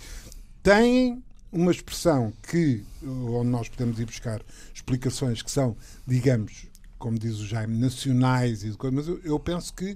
[0.63, 1.21] têm
[1.51, 4.41] uma expressão que, onde nós podemos ir buscar
[4.73, 6.66] explicações que são, digamos,
[6.97, 9.95] como diz o Jaime, nacionais, e de coisa, mas eu, eu penso que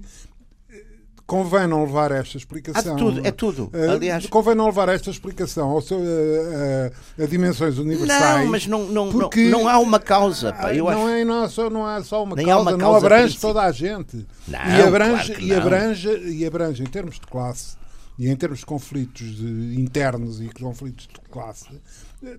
[0.70, 0.84] eh,
[1.26, 2.96] convém não levar esta Há explicação.
[2.96, 3.70] tudo, é tudo.
[3.72, 8.44] Eh, Aliás, convém não levar esta explicação ao seu, eh, eh, a dimensões universais.
[8.44, 10.52] não, mas não, não, não, porque- não há uma causa.
[10.52, 10.72] Pá.
[10.72, 11.08] Não, acho.
[11.08, 13.22] é, não, é só, não é só uma Nem há causa, uma não causa abrange
[13.24, 13.54] principal.
[13.54, 14.26] toda a gente.
[14.48, 15.56] Não, e, abrange, claro e, não.
[15.58, 17.76] abrange, e abrange em termos de classe
[18.18, 19.40] e em termos de conflitos
[19.76, 21.66] internos e conflitos de classe.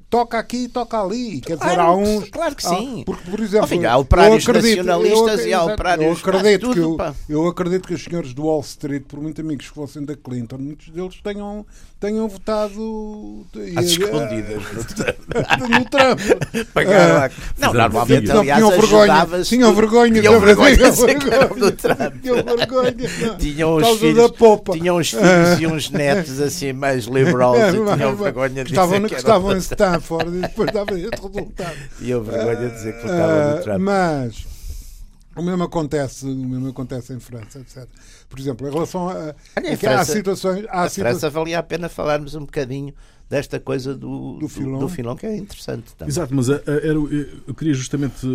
[0.09, 1.41] Toca aqui, toca ali.
[1.41, 2.29] Quer dizer, Claro há uns.
[2.29, 3.03] claro que há- sim.
[3.05, 6.61] porque, por exemplo, filho, há operários eu acredito- nacionalistas eu, e há operários- Eu acredito,
[6.61, 6.79] tudo, que
[7.31, 10.15] eu, eu acredito que os senhores do Wall Street, por muito amigos que fossem da
[10.15, 11.65] Clinton, muitos deles tenham,
[11.99, 13.45] tenham votado.
[13.75, 14.63] Às escondidas.
[15.69, 16.19] no Trump.
[16.73, 21.19] Pagaram a- Não, normalmente, Não, aliás, tinham vergonha, tinham vergonha Tinham vergonha tinham vergonha.
[21.19, 22.13] cravo do Trump.
[22.21, 22.95] Tinham vergonha.
[23.91, 24.31] os filhos,
[24.71, 29.15] tinham os filhos e uns netos assim mais liberals É, e tinham vergonha de que
[29.15, 31.77] estavam, Stanford e depois dava esse resultado.
[31.97, 33.79] Tinham vergonha de dizer que votavam Ah, no Trump.
[33.81, 34.45] mas
[35.35, 37.87] o mesmo acontece, o mesmo acontece em França, etc.
[38.29, 41.19] Por exemplo, em relação a, Olha, a em que há França- situações, há A situações
[41.19, 42.93] França valia a pena falarmos um bocadinho
[43.29, 44.77] desta coisa do, do, filão.
[44.79, 46.11] do filão, que é interessante também.
[46.11, 48.27] Exato, mas a- a- era o- eu queria justamente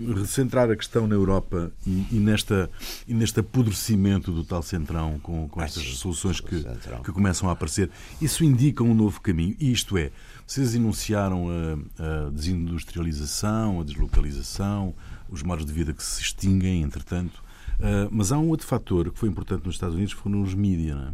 [0.00, 2.70] eh, recentrar a questão na Europa e, e nesta,
[3.08, 6.64] e neste apodrecimento do tal centrão com, com Ah, estas sim, soluções que,
[7.04, 7.90] que começam a aparecer.
[8.22, 9.56] Isso indica um novo caminho.
[9.58, 10.12] E isto é,
[10.48, 14.94] vocês enunciaram a, a desindustrialização, a deslocalização,
[15.28, 17.42] os modos de vida que se extinguem, entretanto.
[17.80, 20.54] Ah, mas há um outro fator que foi importante nos Estados Unidos, que foram os
[20.54, 20.96] mídias.
[20.96, 21.10] Não é?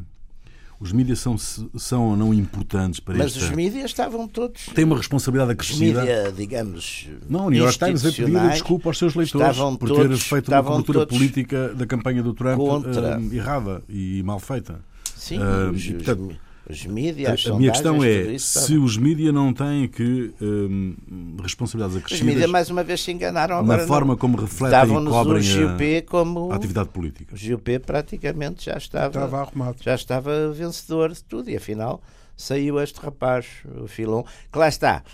[0.80, 3.44] Os mídias são, são ou não importantes para Mas esta...
[3.48, 4.66] os mídias estavam todos.
[4.74, 6.00] Têm uma responsabilidade Os acrescida.
[6.00, 7.08] mídias, digamos.
[7.28, 10.50] Não, o New York Times pedir institucionais, desculpa aos seus leitores por ter todos- feito
[10.50, 13.18] uma cobertura política da campanha do Trump contra.
[13.20, 14.80] eh, errada e mal feita.
[15.16, 16.36] Sim, Ah, os, e, os- portanto,
[16.68, 20.96] Os mídias, a, a minha questão é se os mídias não têm que um,
[21.42, 22.26] responsabilidades acrescidas.
[22.26, 23.82] Os mídias mais uma vez se enganaram agora.
[23.82, 27.34] Na forma como refletem e cobrem o como a atividade política.
[27.34, 29.76] O GUP praticamente já estava, estava arrumado.
[29.82, 32.02] já estava vencedor de tudo e afinal
[32.36, 33.46] saiu este rapaz,
[33.82, 35.04] o Filon, que lá está.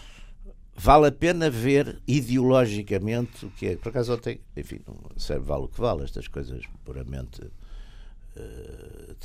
[0.77, 3.77] Vale a pena ver ideologicamente o que é.
[3.77, 7.51] Por acaso ontem, enfim, não serve vale o que vale, estas coisas puramente Uh,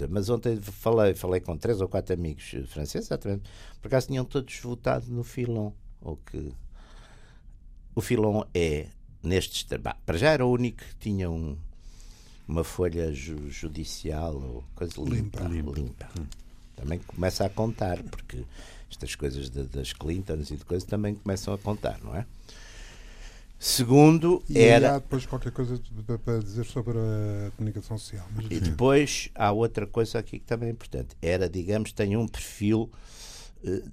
[0.10, 3.50] mas ontem falei, falei com três ou quatro amigos franceses, exatamente,
[3.82, 5.72] por acaso tinham todos votado no Filon.
[6.02, 6.54] O que
[7.96, 8.88] o Filon é,
[9.24, 9.66] nestes.
[10.06, 11.58] Para já era o único que tinha um,
[12.48, 15.44] uma folha ju, judicial ou coisa limpa.
[15.44, 15.72] limpa.
[15.72, 16.10] limpa.
[16.20, 16.26] Hum.
[16.76, 18.44] Também começa a contar, porque
[18.92, 22.26] estas coisas de, das Clintons e de coisas também começam a contar, não é?
[23.58, 24.96] Segundo, e era.
[24.96, 25.82] há depois qualquer coisa
[26.24, 28.28] para dizer sobre a comunicação social.
[28.36, 28.46] Mas...
[28.50, 31.16] E depois há outra coisa aqui que também é importante.
[31.22, 32.92] Era, digamos, tem um perfil,
[33.64, 33.84] eh,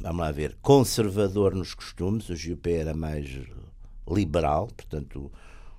[0.00, 2.28] vamos lá ver, conservador nos costumes.
[2.28, 3.30] O GP era mais
[4.08, 5.30] liberal, portanto,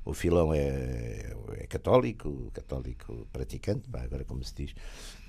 [0.05, 4.73] o, o Filão é, é católico, católico praticante, agora como se diz,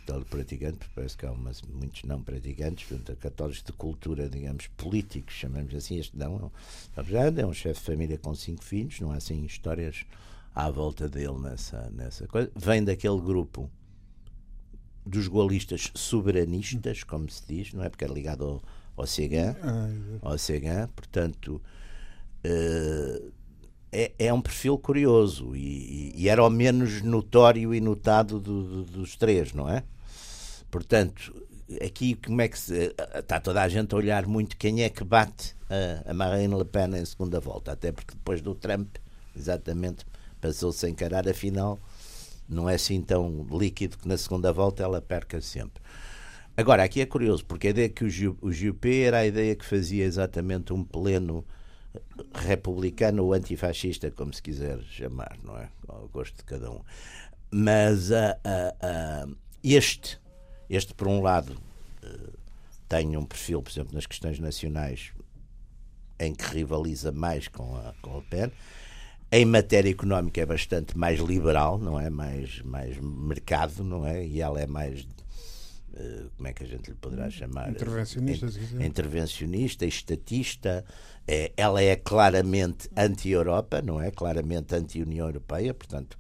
[0.09, 4.67] católico praticante, porque parece que há umas, muitos não praticantes, portanto, católicos de cultura, digamos,
[4.69, 5.99] políticos, chamamos assim.
[5.99, 6.51] Este não,
[6.97, 10.07] é um chefe de família com cinco filhos, não há assim histórias
[10.55, 12.51] à volta dele nessa, nessa coisa.
[12.57, 13.71] Vem daquele grupo
[15.05, 17.91] dos golistas soberanistas, como se diz, não é?
[17.91, 18.63] Porque é ligado ao,
[18.97, 19.89] ao Cegan, ah,
[20.23, 21.61] ao Cegan, portanto.
[22.45, 23.33] Uh,
[23.91, 28.85] é, é, um perfil curioso e, e, era o menos notório e notado do, do,
[28.85, 29.83] dos três, não é?
[30.71, 31.35] Portanto,
[31.85, 35.05] aqui como é que se, está toda a gente a olhar muito quem é que
[35.05, 38.97] bate a, a Marine Le Pen em segunda volta, até porque depois do Trump,
[39.37, 40.07] exatamente,
[40.41, 41.79] passou-se a encarar, afinal,
[42.49, 45.83] não é assim tão líquido que na segunda volta ela perca sempre.
[46.57, 49.65] Agora, aqui é curioso, porque a ideia que o, o GUP era a ideia que
[49.65, 51.45] fazia exatamente um pleno
[52.35, 55.69] republicano ou antifascista, como se quiser chamar, não é?
[55.87, 56.81] Ao gosto de cada um.
[57.51, 60.19] Mas uh, uh, uh, este
[60.69, 61.57] este, por um lado,
[62.03, 62.31] eh,
[62.89, 65.13] tem um perfil, por exemplo, nas questões nacionais,
[66.19, 68.51] em que rivaliza mais com a, com a PEN.
[69.31, 72.09] Em matéria económica é bastante mais liberal, não é?
[72.09, 74.27] Mais, mais mercado, não é?
[74.27, 75.07] E ela é mais
[75.99, 77.71] eh, como é que a gente lhe poderá chamar?
[77.71, 78.47] Intervencionista,
[78.81, 80.85] Intervencionista, estatista.
[81.27, 84.11] É, ela é claramente anti-Europa, não é?
[84.11, 86.17] Claramente anti-União Europeia, portanto,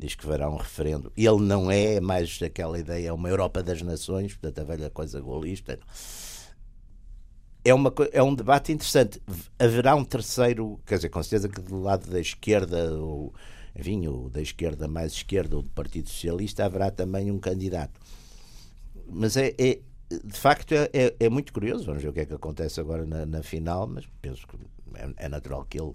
[0.00, 1.12] diz que haverá um referendo.
[1.16, 5.20] Ele não é, mais aquela ideia, é uma Europa das Nações, portanto, a velha coisa
[5.20, 5.78] golista.
[7.62, 9.20] É, uma, é um debate interessante.
[9.58, 13.34] Haverá um terceiro, quer dizer, com certeza que do lado da esquerda, ou,
[13.76, 18.00] enfim, ou da esquerda mais esquerda, ou do Partido Socialista, haverá também um candidato.
[19.06, 19.80] Mas é, é
[20.24, 21.84] de facto, é, é, é, muito curioso.
[21.84, 24.56] Vamos ver o que é que acontece agora na, na final, mas penso que
[24.94, 25.94] é, é natural que ele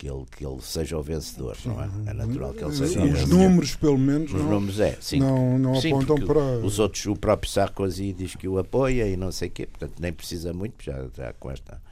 [0.00, 1.68] que ele, que ele seja o vencedor, sim.
[1.68, 1.90] não é?
[2.06, 3.38] É natural que ele seja Os o vencedor.
[3.38, 5.18] números, pelo menos, Os não, números é, sim.
[5.18, 6.40] não, não sim, apontam para.
[6.64, 10.00] Os outros, o próprio Sarkozy diz que o apoia e não sei o quê, portanto
[10.00, 11.82] nem precisa muito, já, já com esta.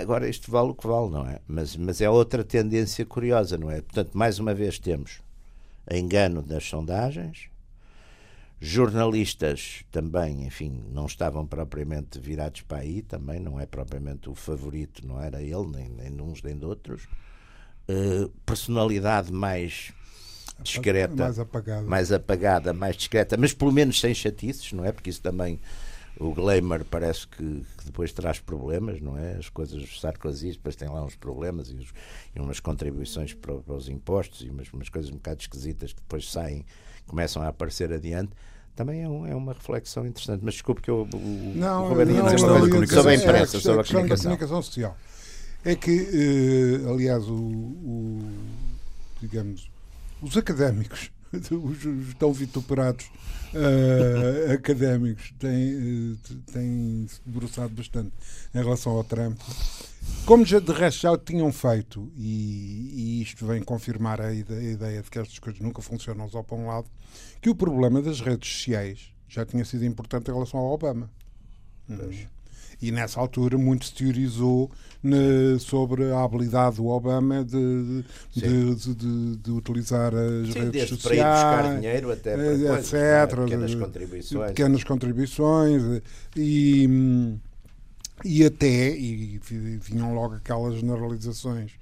[0.00, 1.40] Agora, isto vale o que vale, não é?
[1.46, 3.80] Mas, mas é outra tendência curiosa, não é?
[3.80, 5.20] Portanto, mais uma vez temos
[5.90, 7.48] engano das sondagens,
[8.60, 15.06] jornalistas também, enfim, não estavam propriamente virados para aí, também não é propriamente o favorito,
[15.06, 17.06] não era ele, nem, nem de uns nem de outros.
[17.88, 19.92] Uh, personalidade mais
[20.60, 21.82] discreta, mais apagada.
[21.82, 24.92] mais apagada, mais discreta, mas pelo menos sem chatices, não é?
[24.92, 25.60] Porque isso também
[26.18, 29.36] o glamour parece que, que, depois traz problemas, não é?
[29.36, 31.92] As coisas Sarkozy depois têm lá uns problemas e, os,
[32.34, 36.00] e umas contribuições para, para, os impostos e umas, umas coisas um bocado esquisitas que
[36.00, 36.66] depois saem
[37.08, 38.30] começam a aparecer adiante,
[38.76, 40.40] também é, um, é uma reflexão interessante.
[40.44, 43.80] Mas desculpe que eu, o, não, o Roberto não, sobre, sobre a imprensa, é, sobre
[43.80, 44.06] a comunicação.
[44.06, 44.96] da comunicação social.
[45.64, 48.30] É que, uh, aliás, o, o,
[49.20, 49.68] digamos,
[50.22, 53.06] os académicos, os, os tão vituperados
[53.52, 56.18] uh, académicos, têm, uh,
[56.52, 58.12] têm se debruçado bastante
[58.54, 59.40] em relação ao Trump
[60.28, 65.02] como já de resto já o tinham feito, e, e isto vem confirmar a ideia,
[65.02, 66.86] de que estas coisas nunca funcionam só para um lado,
[67.40, 71.10] que o problema das redes sociais já tinha sido importante em relação ao Obama.
[71.86, 72.26] Pois.
[72.80, 74.70] E nessa altura muito se teorizou
[75.02, 78.04] ne, sobre a habilidade do Obama de,
[78.36, 81.02] de, de, de, utilizar as Sim, redes sociais.
[81.02, 82.68] Para ir buscar dinheiro até para etc.
[82.68, 83.26] Coisas, é?
[83.26, 84.48] pequenas contribuições.
[84.48, 86.02] Pequenas contribuições.
[86.36, 87.38] E,
[88.24, 89.40] e até, e
[89.80, 91.72] vinham logo aquelas generalizações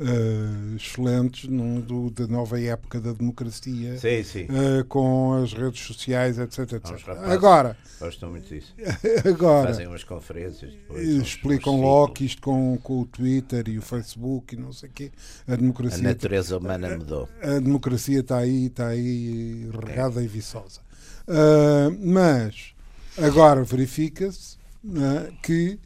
[0.00, 4.44] uh, excelentes no, do, da nova época da democracia sim, sim.
[4.44, 6.72] Uh, com as redes sociais, etc.
[6.72, 7.08] etc.
[7.08, 8.74] agora, gostam muito disso.
[9.28, 13.78] agora, fazem umas conferências, depois, explicam uns, logo que isto com, com o Twitter e
[13.78, 15.12] o Facebook e não sei o quê.
[15.46, 15.98] A democracia.
[15.98, 17.28] A natureza humana mudou.
[17.42, 20.24] A, a democracia está aí, está aí regada é.
[20.24, 20.80] e viçosa.
[21.28, 22.74] Uh, mas
[23.18, 25.78] agora verifica-se é, que,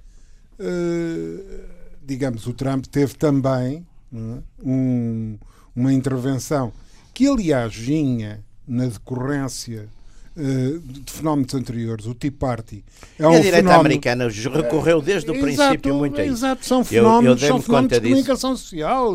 [0.58, 1.64] uh,
[2.04, 5.38] digamos, o Trump teve também é, um,
[5.74, 6.72] uma intervenção
[7.12, 9.88] que, aliás, vinha na decorrência
[10.36, 12.06] uh, de fenómenos anteriores.
[12.06, 12.84] O Tea Party
[13.18, 13.80] é e um a direita fenómeno...
[13.80, 16.34] americana recorreu desde o princípio exato, muito a isso.
[16.34, 19.12] Exato, são fenómenos, eu, eu são fenómenos de comunicação social,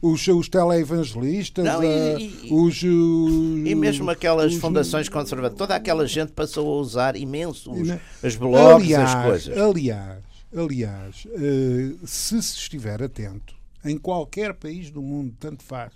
[0.00, 5.74] os, os teleevangelistas, Não, e, e, os, os, E mesmo aquelas os, fundações conservadoras, toda
[5.74, 7.88] aquela gente passou a usar imenso os,
[8.22, 9.58] as blogs, aliás, as coisas.
[9.58, 10.24] Aliás,
[10.56, 13.54] aliás, uh, se se estiver atento,
[13.84, 15.92] em qualquer país do mundo, tanto faz,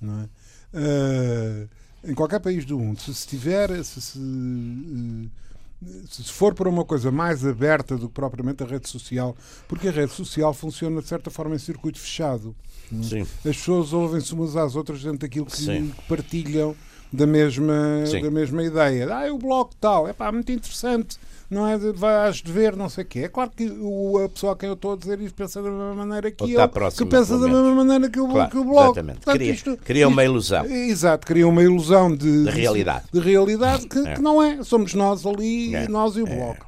[0.00, 0.28] não é?
[0.74, 1.68] Uh,
[2.06, 7.10] em qualquer país do mundo, se estiver, se, se, eh, se, for para uma coisa
[7.10, 9.36] mais aberta do que propriamente a rede social,
[9.68, 12.54] porque a rede social funciona de certa forma em circuito fechado.
[13.02, 13.22] Sim.
[13.22, 16.76] As pessoas ouvem-se umas às outras dentro daquilo que, que partilham
[17.16, 19.08] da mesma, da mesma ideia.
[19.14, 21.18] Ah, é o bloco tal, é pá, muito interessante
[21.50, 23.20] não é de vais de ver, não sei o quê.
[23.20, 25.70] É claro que o, a pessoa a quem eu estou a dizer isto pensa da
[25.70, 28.86] mesma maneira que eu, que pensa da mesma maneira que o, claro, que o blog.
[28.86, 29.16] Exatamente.
[29.18, 30.64] Portanto, cria, isto, cria uma ilusão.
[30.66, 34.14] Exato, cria uma ilusão de, de realidade, de, de realidade que, é.
[34.14, 34.62] que, não é.
[34.64, 35.88] Somos nós ali, é.
[35.88, 36.34] nós e o é.
[36.34, 36.58] blog.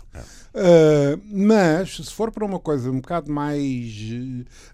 [0.55, 3.95] Uh, mas se for para uma coisa um bocado mais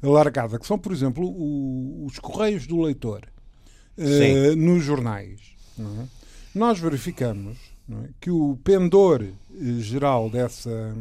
[0.02, 3.22] uh, alargada, que são, por exemplo, o, os correios do leitor
[3.98, 6.06] uh, nos jornais, é?
[6.54, 7.56] nós verificamos
[7.90, 8.08] é?
[8.20, 9.32] que o pendor eh,
[9.80, 10.94] geral dessa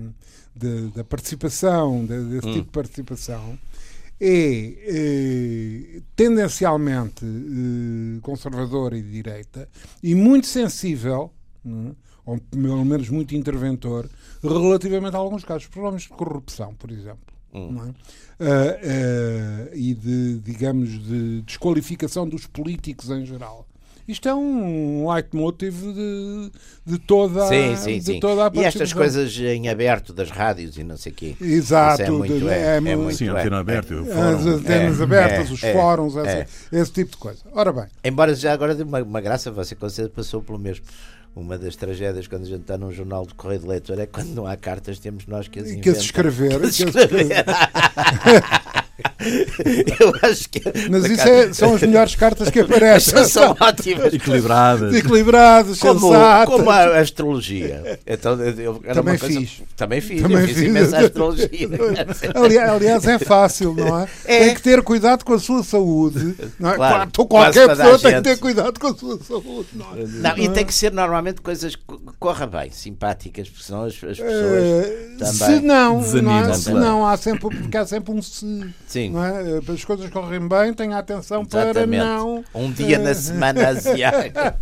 [0.56, 2.54] de, da participação, de, desse hum.
[2.54, 3.58] tipo de participação,
[4.20, 9.68] é eh, tendencialmente eh, conservador e de direita
[10.02, 11.32] e muito sensível,
[11.66, 11.70] é?
[12.26, 14.10] ou pelo menos muito interventor,
[14.42, 17.34] relativamente a alguns casos, problemas de corrupção, por exemplo.
[17.54, 17.78] Hum.
[17.80, 18.44] É?
[18.44, 23.68] Uh, uh, e de, digamos, de desqualificação dos políticos em geral.
[24.08, 26.52] Isto é um leitmotiv de,
[26.86, 28.20] de toda, sim, sim, de sim.
[28.20, 31.36] toda a E estas coisas em aberto das rádios e não sei o quê.
[31.40, 32.02] Exato.
[32.02, 33.94] Isso é muito, é, é, é muito, sim, antena aberta.
[33.96, 37.40] As antenas é, abertas, é, os é, fóruns, esse, esse, tipo de coisa.
[37.54, 37.86] Ora bem.
[38.04, 40.86] Embora já agora de uma, uma graça, você com certeza passou pelo mesmo
[41.36, 44.30] uma das tragédias quando a gente está num jornal de correio de leitor é quando
[44.30, 45.84] não há cartas, temos nós que as inventar.
[45.94, 46.60] Que as escrever.
[46.60, 47.46] Que as escrever.
[50.00, 50.62] Eu acho que.
[50.90, 53.24] Mas isso é, são as melhores cartas que aparecem.
[53.26, 54.14] são ótimas.
[54.14, 54.94] Equilibradas.
[54.94, 56.12] Equilibradas, como,
[56.46, 58.00] como a astrologia.
[58.06, 59.62] Então, eu, também, coisa, fiz.
[59.76, 60.22] também fiz.
[60.22, 60.58] Também fiz.
[60.62, 61.70] imensa astrologia.
[62.36, 64.08] aliás, aliás, é fácil, não é?
[64.26, 64.40] é?
[64.40, 66.36] Tem que ter cuidado com a sua saúde.
[66.60, 66.76] Não é?
[66.76, 69.70] Claro, qualquer pessoa tem que ter cuidado com a sua saúde.
[69.74, 70.06] Não, é?
[70.06, 71.84] não, e tem que ser normalmente coisas que
[72.20, 75.34] corra bem, simpáticas, porque senão as, as pessoas uh, também.
[75.34, 76.54] Se não, não é?
[76.54, 78.74] se não, há sempre, porque há sempre um se.
[78.88, 79.13] Sim.
[79.14, 79.60] Não é?
[79.72, 82.02] As coisas correm bem, tenha atenção Exatamente.
[82.02, 82.44] para não.
[82.56, 84.58] Um dia na semana asiática.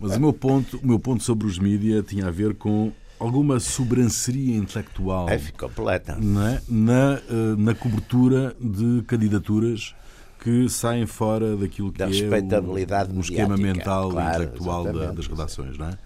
[0.00, 3.60] Mas o meu ponto, o meu ponto sobre os mídias tinha a ver com alguma
[3.60, 6.16] sobranceria intelectual é, completa.
[6.18, 6.62] Não é?
[6.66, 9.94] na, eh, na cobertura de candidaturas
[10.42, 15.12] que saem fora daquilo que da é o, o esquema mental claro, e intelectual da,
[15.12, 15.76] das redações.
[15.76, 15.98] Não é?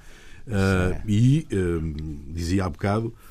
[0.46, 3.24] Uh, e uh, dizia há bocado eh,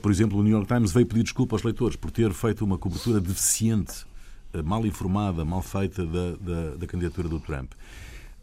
[0.00, 2.78] por exemplo, o New York Times veio pedir desculpa aos leitores por ter feito uma
[2.78, 4.04] cobertura deficiente,
[4.52, 7.72] eh, mal informada, mal feita da, da, da candidatura do Trump.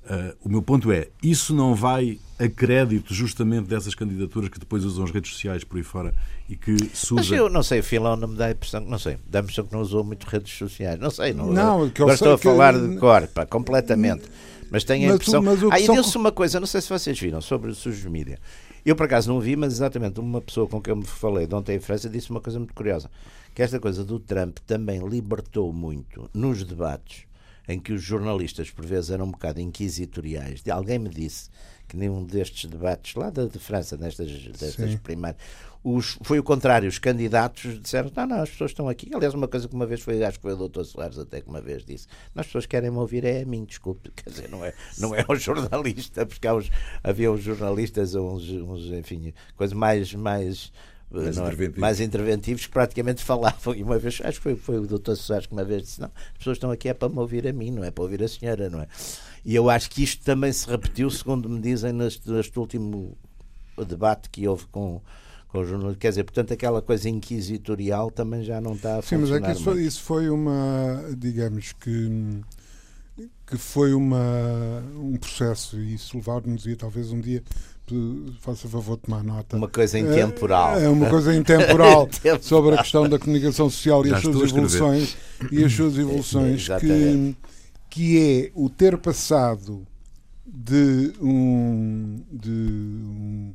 [0.10, 4.84] Uh, o meu ponto é, isso não vai a crédito justamente dessas candidaturas que depois
[4.84, 6.16] usam as redes sociais por aí fora
[6.48, 7.30] e que surgem...
[7.30, 9.66] Mas eu não sei, Filão não me dá a impressão, não sei, dá a impressão
[9.66, 12.74] que não usou muito redes sociais, não sei, não, não que agora estou a falar
[12.74, 12.88] que...
[12.88, 14.24] de cor, pá, completamente,
[14.72, 15.42] mas tenho a impressão...
[15.42, 15.96] Mas, mas Aí são...
[15.96, 18.40] deu-se uma coisa, não sei se vocês viram, sobre os social media.
[18.86, 21.54] Eu, por acaso, não vi, mas exatamente uma pessoa com quem eu me falei de
[21.54, 23.10] ontem em França disse uma coisa muito curiosa:
[23.54, 27.29] que esta coisa do Trump também libertou muito nos debates
[27.70, 30.64] em que os jornalistas, por vezes, eram um bocado inquisitoriais.
[30.68, 31.52] Alguém me disse
[31.88, 35.40] que nenhum destes debates, lá da de França, nestas, destas primárias,
[35.84, 39.10] os, foi o contrário, os candidatos disseram: não, não, as pessoas estão aqui.
[39.14, 41.48] Aliás, uma coisa que uma vez foi, acho que foi o doutor Soares até que
[41.48, 44.66] uma vez disse: as pessoas querem me ouvir, é a mim, desculpe, quer dizer, não
[44.66, 46.72] é, não é o jornalista, porque uns,
[47.04, 50.14] havia uns jornalistas, uns, uns enfim, coisas mais.
[50.16, 50.72] mais
[51.12, 51.42] mais, é?
[51.42, 51.80] interventivos.
[51.80, 53.74] mais interventivos que praticamente falavam.
[53.76, 56.12] E uma vez, acho que foi, foi o doutor Soares que uma vez disse: Não,
[56.16, 58.28] as pessoas estão aqui é para me ouvir a mim, não é para ouvir a
[58.28, 58.88] senhora, não é?
[59.44, 63.18] E eu acho que isto também se repetiu, segundo me dizem, neste, neste último
[63.88, 65.02] debate que houve com,
[65.48, 66.00] com o jornalismo.
[66.00, 69.52] Quer dizer, portanto, aquela coisa inquisitorial também já não está a Sim, mas é que
[69.52, 72.42] isso foi, isso foi uma, digamos que
[73.46, 77.44] que foi uma, um processo e isso levar-nos a talvez um dia
[78.42, 79.58] faça favor de tomar nota.
[79.58, 80.78] Uma coisa intemporal.
[80.78, 82.10] É, é uma coisa intemporal
[82.42, 85.18] sobre a questão da comunicação social e Já as suas evoluções
[85.52, 87.36] e as suas evoluções que,
[87.90, 89.86] que é o ter passado
[90.46, 93.54] de um de um,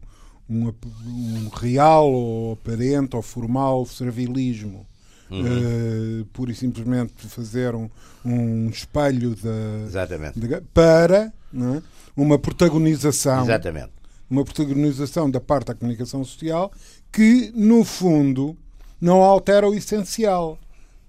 [0.49, 4.87] um, um real ou aparente ou formal servilismo
[5.31, 6.21] uhum.
[6.21, 7.89] uh, pura e simplesmente fazer um,
[8.25, 9.87] um espelho da,
[10.35, 11.83] de, para é?
[12.17, 13.93] uma protagonização Exatamente.
[14.29, 16.73] Uma protagonização da parte da comunicação social
[17.13, 18.57] que no fundo
[19.01, 20.59] não altera o essencial.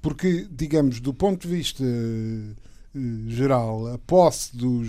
[0.02, 4.88] Porque digamos do ponto de vista uh, geral a posse dos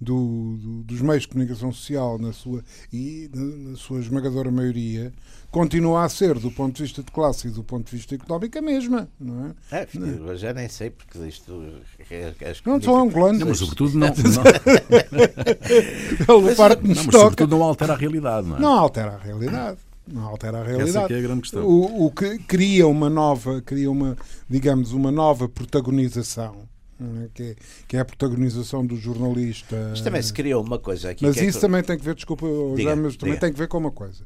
[0.00, 5.12] do, do, dos meios de comunicação social na sua e na, na, sua esmagadora maioria
[5.50, 8.58] continua a ser do ponto de vista de classe e do ponto de vista económico
[8.58, 9.82] a mesma não é?
[9.82, 11.80] é eu já nem sei porque isto
[12.10, 14.14] é, é, não são angolanos mas sobretudo não, não...
[16.46, 18.60] Ele parte não, mas sobretudo não altera a realidade não é?
[18.60, 21.04] não altera a realidade não altera a realidade.
[21.04, 21.66] Essa é a grande questão.
[21.66, 24.16] O, o que cria uma nova, cria uma,
[24.48, 26.77] digamos, uma nova protagonização é?
[27.34, 29.88] Que, é, que é a protagonização do jornalista.
[29.90, 31.24] Mas também se criou uma coisa aqui.
[31.24, 31.60] Mas é isso é...
[31.60, 32.46] também tem que ver, desculpa,
[32.76, 33.46] diga, já, mas também diga.
[33.46, 34.24] tem que ver com uma coisa.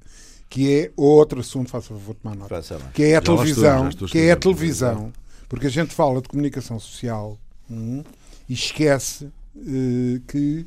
[0.49, 2.62] Que é outro assunto, faça favor tomar nota.
[2.93, 3.89] Que é a já televisão.
[3.89, 5.12] Estou, que é a televisão.
[5.49, 7.39] Porque a gente fala de comunicação social
[7.70, 8.03] hum,
[8.49, 10.66] e esquece uh, que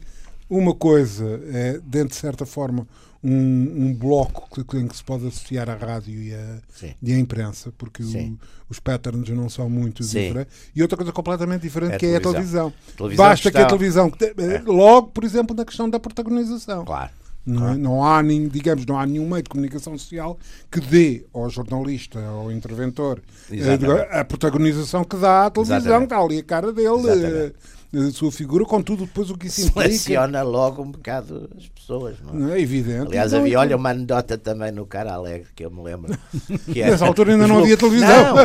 [0.50, 2.88] uma coisa é, dentro de certa forma,
[3.26, 6.60] um, um bloco que, em que se pode associar a rádio e a,
[7.02, 8.38] e a imprensa, porque o,
[8.70, 10.54] os patterns não são muito diferentes.
[10.76, 12.72] E outra coisa completamente diferente, é que é a televisão.
[12.96, 13.60] televisão Basta que, está...
[13.60, 14.62] que a televisão, é.
[14.66, 16.86] logo, por exemplo, na questão da protagonização.
[16.86, 17.10] Claro.
[17.44, 17.78] Não, claro.
[17.78, 20.38] não, há, digamos, não há nenhum meio de comunicação social
[20.72, 23.22] que dê ao jornalista, ao interventor,
[23.52, 26.04] a, eh, a protagonização que dá à televisão, Exatamente.
[26.06, 27.08] está ali a cara dele.
[27.08, 27.56] Exatamente
[27.98, 29.82] a sua figura, contudo depois o que isso implica.
[29.90, 32.38] Seleciona logo um bocado as pessoas, não é?
[32.38, 33.08] Não é evidente.
[33.08, 36.16] Aliás, então, havia, olha, uma anedota também no Cara Alegre, que eu me lembro.
[36.72, 38.36] Que é, Nessa altura ainda não havia televisão.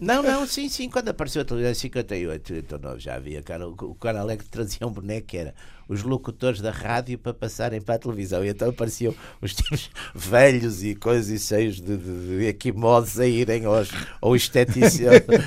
[0.00, 3.42] Não, não, não, sim, sim, quando apareceu a televisão em 58, então não, já havia,
[3.42, 5.54] cara, o Cara Alegre trazia um boneco que era
[5.88, 8.44] os locutores da rádio para passarem para a televisão.
[8.44, 13.26] E então apareciam os tipos velhos e coisas e cheios de, de, de equimodes a
[13.26, 14.32] irem aos, ao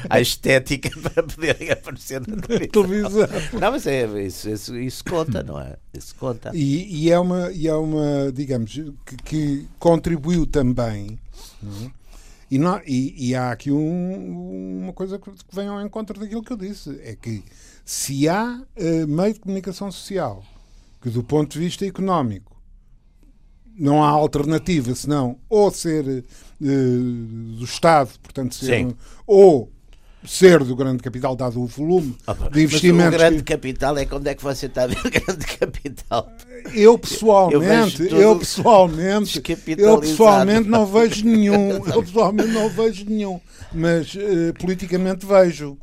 [0.09, 2.37] à estética para poderem aparecer na
[2.67, 3.27] televisão.
[3.59, 5.77] Não, mas é, isso, isso, isso conta, não é?
[5.93, 6.51] Isso conta.
[6.53, 8.71] E, e, é, uma, e é uma, digamos,
[9.05, 11.19] que, que contribuiu também.
[11.85, 11.99] É?
[12.51, 16.51] E, não, e, e, há aqui um, uma coisa que vem ao encontro daquilo que
[16.51, 17.43] eu disse: é que
[17.89, 20.43] se há uh, meio de comunicação social
[21.01, 22.55] que, do ponto de vista económico,
[23.75, 26.23] não há alternativa senão ou ser uh,
[26.61, 28.93] do Estado, portanto, ser, um,
[29.25, 29.71] ou
[30.23, 33.05] ser do grande capital, dado o volume ah, de investimentos.
[33.05, 36.31] Mas o grande capital é quando é que você está a ver o grande capital?
[36.75, 39.41] Eu pessoalmente, eu, eu pessoalmente,
[39.79, 43.41] eu pessoalmente não vejo nenhum, eu pessoalmente não vejo nenhum,
[43.73, 45.75] mas uh, politicamente vejo.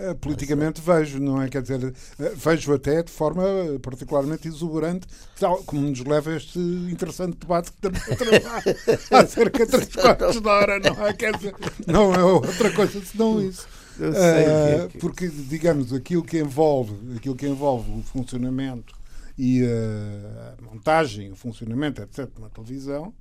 [0.00, 1.48] Uh, politicamente vejo, não é?
[1.48, 1.92] Quer dizer, uh,
[2.34, 3.42] vejo até de forma
[3.82, 5.06] particularmente exuberante,
[5.38, 8.62] tal, como nos leva a este interessante debate que estamos a travar
[9.10, 11.12] há cerca de 3 quartos de hora, não é?
[11.12, 11.54] Quer dizer,
[11.86, 13.68] não é outra coisa senão isso.
[13.98, 18.94] Uh, porque, digamos, aquilo que envolve, aquilo que envolve o funcionamento
[19.36, 23.12] e a montagem, o funcionamento, etc., de uma televisão,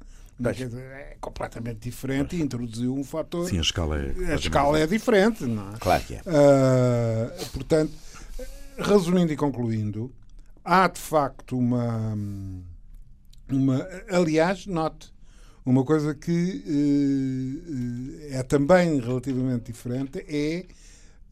[0.47, 3.47] é completamente diferente e introduziu um fator.
[3.47, 4.33] Sim, a escala é.
[4.33, 5.77] A escala é diferente, não é?
[5.79, 6.21] Claro que é.
[6.21, 7.91] Uh, portanto,
[8.77, 10.13] resumindo e concluindo,
[10.63, 12.17] há de facto uma.
[13.49, 15.13] uma aliás, note,
[15.65, 20.65] uma coisa que uh, é também relativamente diferente é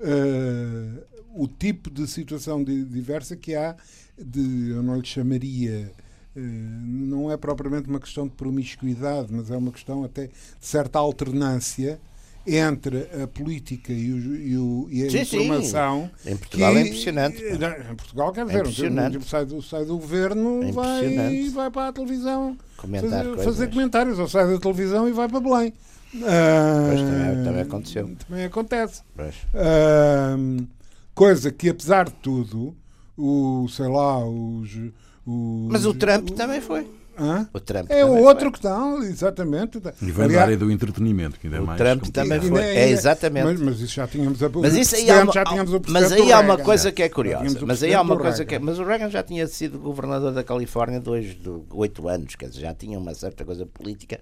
[0.02, 1.04] uh,
[1.34, 3.76] o tipo de situação de, diversa que há,
[4.18, 5.92] de, eu não lhe chamaria
[6.40, 12.00] não é propriamente uma questão de promiscuidade, mas é uma questão até de certa alternância
[12.46, 16.10] entre a política e, o, e, o, e a sim, informação.
[16.18, 16.32] Sim.
[16.32, 17.44] Em Portugal que, é impressionante.
[17.44, 21.90] Em Portugal, quer dizer, é sai, do, sai do governo é vai, e vai para
[21.90, 25.74] a televisão Comentar fazer, fazer, comentários, ou sai da televisão e vai para Belém.
[26.12, 28.16] Pois, também, também aconteceu.
[28.28, 29.02] Também acontece.
[29.54, 30.66] Uh,
[31.14, 32.74] coisa que, apesar de tudo,
[33.18, 34.70] o, sei lá, os
[35.28, 36.88] os, Mas o Trump o, também foi.
[37.20, 37.50] Hã?
[37.52, 39.82] O Trump é o outro que está, exatamente.
[40.02, 41.82] E vem da área do entretenimento, que ainda é o mais.
[41.82, 42.62] O Trump também foi.
[42.62, 43.46] É, exatamente.
[43.46, 45.34] Mas, mas, isso já tínhamos a Mas isso aí há uma,
[45.90, 47.60] mas aí há uma coisa que é curiosa.
[47.66, 50.44] Mas aí há uma coisa que é, Mas o Reagan já tinha sido governador da
[50.44, 54.20] Califórnia dois, de oito anos, quer dizer, já tinha uma certa coisa política.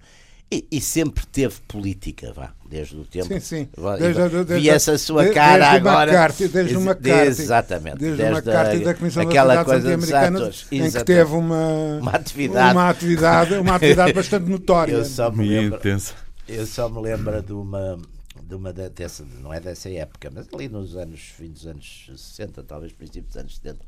[0.52, 3.28] E, e, sempre teve política, vá, desde o tempo.
[3.28, 3.70] Sim, sim.
[3.98, 6.12] Desde, desde, vi essa sua cara desde agora.
[6.12, 7.26] McCarthy, desde uma carta.
[7.26, 7.98] Exatamente.
[7.98, 12.12] Desde, desde uma carta da Comissão aquela das coisa Americanas em que teve uma, uma
[12.12, 14.94] atividade, uma atividade, uma atividade bastante notória.
[14.94, 16.14] Eu só me lembro, intensa.
[16.48, 18.00] Eu só me lembro de uma
[18.48, 22.64] de uma dessa, não é dessa época, mas ali nos anos, fim dos anos 60,
[22.64, 23.80] talvez princípio dos anos 70,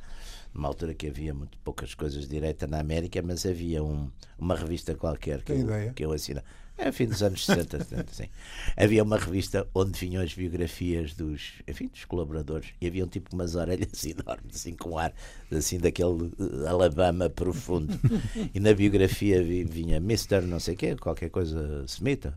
[0.53, 4.55] numa altura que havia muito poucas coisas de direita na América, mas havia um, uma
[4.55, 6.45] revista qualquer que, eu, que eu assinava.
[6.77, 8.29] É fim dos anos 60, 70, sim.
[8.75, 13.31] Havia uma revista onde vinham as biografias dos, enfim, dos colaboradores e havia um tipo
[13.31, 15.11] com umas orelhas enormes, assim, com ar
[15.51, 17.99] assim daquele uh, Alabama profundo.
[18.53, 20.41] e na biografia vinha Mr.
[20.41, 22.33] não sei o quê, qualquer coisa Smith, uh,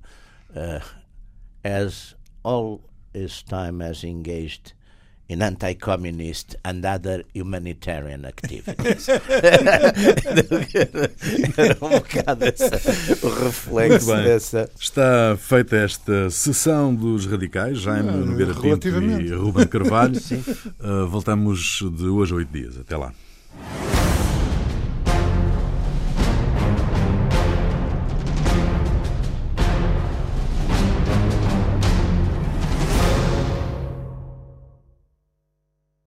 [1.63, 2.81] as all
[3.13, 4.75] his time as engaged
[5.31, 9.09] in anti-communist and other humanitarian activities.
[11.57, 12.47] Era um bocado
[13.23, 14.69] o reflexo dessa.
[14.79, 20.19] Está feita esta sessão dos radicais, Jaime Nogueira Pinto e Ruben Carvalho.
[20.83, 22.77] uh, voltamos de hoje a oito dias.
[22.77, 23.13] Até lá.